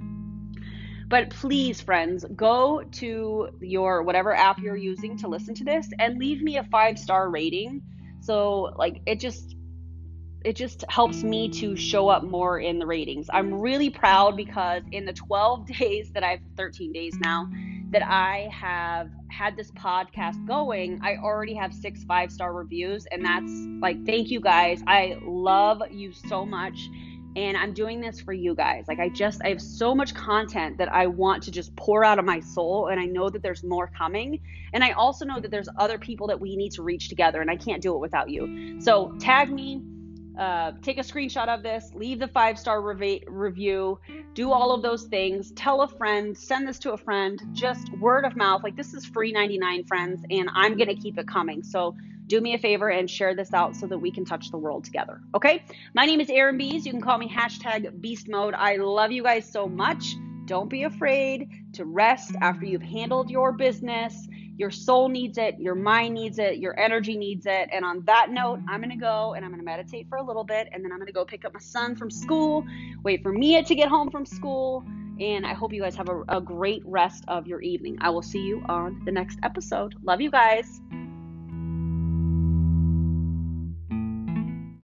But 1.14 1.30
please, 1.30 1.80
friends, 1.80 2.26
go 2.36 2.82
to 2.94 3.50
your 3.62 4.02
whatever 4.02 4.36
app 4.36 4.58
you're 4.58 4.76
using 4.76 5.16
to 5.18 5.28
listen 5.28 5.54
to 5.54 5.64
this 5.64 5.88
and 6.00 6.18
leave 6.18 6.42
me 6.42 6.58
a 6.58 6.64
five 6.64 6.98
star 6.98 7.30
rating. 7.30 7.84
So, 8.22 8.74
like, 8.78 9.00
it 9.06 9.20
just 9.20 9.56
it 10.44 10.56
just 10.56 10.84
helps 10.90 11.22
me 11.22 11.50
to 11.50 11.76
show 11.76 12.10
up 12.10 12.24
more 12.24 12.60
in 12.60 12.80
the 12.80 12.88
ratings. 12.88 13.28
I'm 13.32 13.54
really 13.54 13.92
proud 13.92 14.36
because 14.36 14.82
in 14.92 15.06
the 15.06 15.14
12 15.14 15.68
days 15.78 16.10
that 16.14 16.24
I've 16.24 16.40
13 16.58 16.92
days 16.92 17.14
now 17.20 17.48
that 17.92 18.02
I 18.02 18.50
have 18.52 19.12
had 19.30 19.56
this 19.56 19.70
podcast 19.70 20.44
going, 20.48 21.00
I 21.04 21.18
already 21.18 21.54
have 21.54 21.76
six 21.76 22.04
five 22.06 22.32
star 22.32 22.54
reviews 22.54 23.06
and 23.12 23.24
that's 23.24 23.52
like 23.82 24.04
thank 24.04 24.32
you 24.32 24.40
guys. 24.40 24.82
I 24.88 25.20
love 25.22 25.84
you 25.92 26.12
so 26.12 26.44
much 26.44 26.90
and 27.36 27.58
I'm 27.58 27.74
doing 27.74 28.00
this 28.00 28.22
for 28.22 28.34
you 28.34 28.56
guys. 28.56 28.86
Like 28.88 29.00
I 29.00 29.10
just 29.10 29.42
I 29.44 29.50
have 29.50 29.62
so 29.62 29.96
much 29.96 30.14
content 30.14 30.78
that 30.78 30.92
I 30.94 31.08
want 31.08 31.44
to 31.44 31.52
just 31.52 31.76
pour 31.76 32.04
out 32.04 32.20
of 32.20 32.26
my 32.26 32.40
soul 32.40 32.88
and 32.88 33.00
I 33.00 33.06
know 33.06 33.30
that 33.30 33.42
there's 33.42 33.64
more 33.64 33.88
coming. 33.88 34.40
And 34.74 34.84
I 34.84 34.92
also 34.92 35.26
know 35.26 35.40
that 35.40 35.52
there's 35.52 35.70
other 35.78 35.98
people 35.98 36.28
that 36.28 36.40
we 36.40 36.56
need 36.56 36.72
to 36.74 36.84
reach 36.84 37.10
together 37.10 37.42
and 37.42 37.50
I 37.50 37.56
can't 37.56 37.82
do 37.82 37.96
it 37.96 38.00
without 38.00 38.30
you. 38.30 38.80
So 38.82 39.16
tag 39.20 39.52
me 39.52 39.82
uh, 40.38 40.72
take 40.82 40.98
a 40.98 41.02
screenshot 41.02 41.48
of 41.48 41.64
this, 41.64 41.92
leave 41.94 42.20
the 42.20 42.28
five 42.28 42.58
star 42.58 42.82
rev- 42.82 43.24
review, 43.28 44.00
do 44.34 44.52
all 44.52 44.72
of 44.72 44.82
those 44.82 45.04
things, 45.04 45.52
tell 45.52 45.82
a 45.82 45.88
friend, 45.88 46.38
send 46.38 46.68
this 46.68 46.80
to 46.80 46.94
a 46.94 46.98
friend, 46.98 47.42
just 47.54 47.90
word 48.00 48.26
of 48.26 48.36
mouth. 48.36 48.64
Like, 48.64 48.76
this 48.76 48.94
is 48.94 49.06
free 49.06 49.32
99, 49.32 49.86
friends, 49.86 50.24
and 50.30 50.50
I'm 50.54 50.76
going 50.76 50.90
to 50.90 50.96
keep 50.96 51.18
it 51.18 51.28
coming. 51.28 51.64
So, 51.64 51.96
do 52.28 52.40
me 52.40 52.54
a 52.54 52.58
favor 52.58 52.90
and 52.90 53.10
share 53.10 53.36
this 53.36 53.54
out 53.54 53.76
so 53.76 53.86
that 53.86 53.98
we 53.98 54.10
can 54.10 54.26
touch 54.26 54.50
the 54.50 54.58
world 54.58 54.86
together. 54.86 55.22
Okay? 55.36 55.64
My 55.94 56.06
name 56.06 56.22
is 56.22 56.30
Erin 56.30 56.58
Bees. 56.58 56.86
You 56.86 56.92
can 56.92 57.02
call 57.02 57.18
me 57.18 57.30
hashtag 57.30 58.00
beast 58.00 58.30
mode. 58.30 58.54
I 58.54 58.78
love 58.78 59.12
you 59.12 59.24
guys 59.24 59.50
so 59.50 59.68
much. 59.68 60.16
Don't 60.46 60.70
be 60.70 60.84
afraid 60.84 61.50
to 61.74 61.86
rest 61.86 62.36
after 62.42 62.66
you've 62.66 62.82
handled 62.82 63.30
your 63.30 63.52
business. 63.52 64.28
Your 64.58 64.70
soul 64.70 65.10
needs 65.10 65.38
it, 65.38 65.60
your 65.60 65.74
mind 65.74 66.14
needs 66.14 66.38
it, 66.38 66.58
your 66.58 66.80
energy 66.80 67.18
needs 67.18 67.46
it. 67.48 67.70
And 67.72 67.84
on 67.84 68.04
that 68.06 68.30
note, 68.30 68.60
I'm 68.68 68.82
going 68.82 68.92
to 68.92 68.98
go 68.98 69.34
and 69.34 69.44
I'm 69.44 69.50
going 69.50 69.62
to 69.62 69.66
meditate 69.66 70.08
for 70.08 70.20
a 70.20 70.24
little 70.24 70.44
bit 70.44 70.70
and 70.72 70.84
then 70.84 70.92
I'm 70.92 71.00
going 71.00 71.08
to 71.08 71.14
go 71.14 71.26
pick 71.26 71.44
up 71.44 71.54
my 71.54 71.60
son 71.60 71.96
from 71.96 72.12
school, 72.12 72.64
wait 73.04 73.24
for 73.24 73.32
Mia 73.32 73.64
to 73.64 73.76
get 73.76 73.90
home 73.90 74.12
from 74.12 74.26
school. 74.26 74.86
And 75.20 75.46
I 75.46 75.54
hope 75.54 75.74
you 75.74 75.82
guys 75.82 75.96
have 75.96 76.10
a, 76.10 76.24
a 76.28 76.42
great 76.42 76.84
rest 76.86 77.24
of 77.28 77.48
your 77.48 77.62
evening. 77.62 77.98
I 78.02 78.10
will 78.10 78.22
see 78.22 78.42
you 78.42 78.64
on 78.68 79.02
the 79.06 79.12
next 79.12 79.40
episode. 79.44 79.96
Love 80.04 80.22
you 80.22 80.30
guys. 80.30 80.82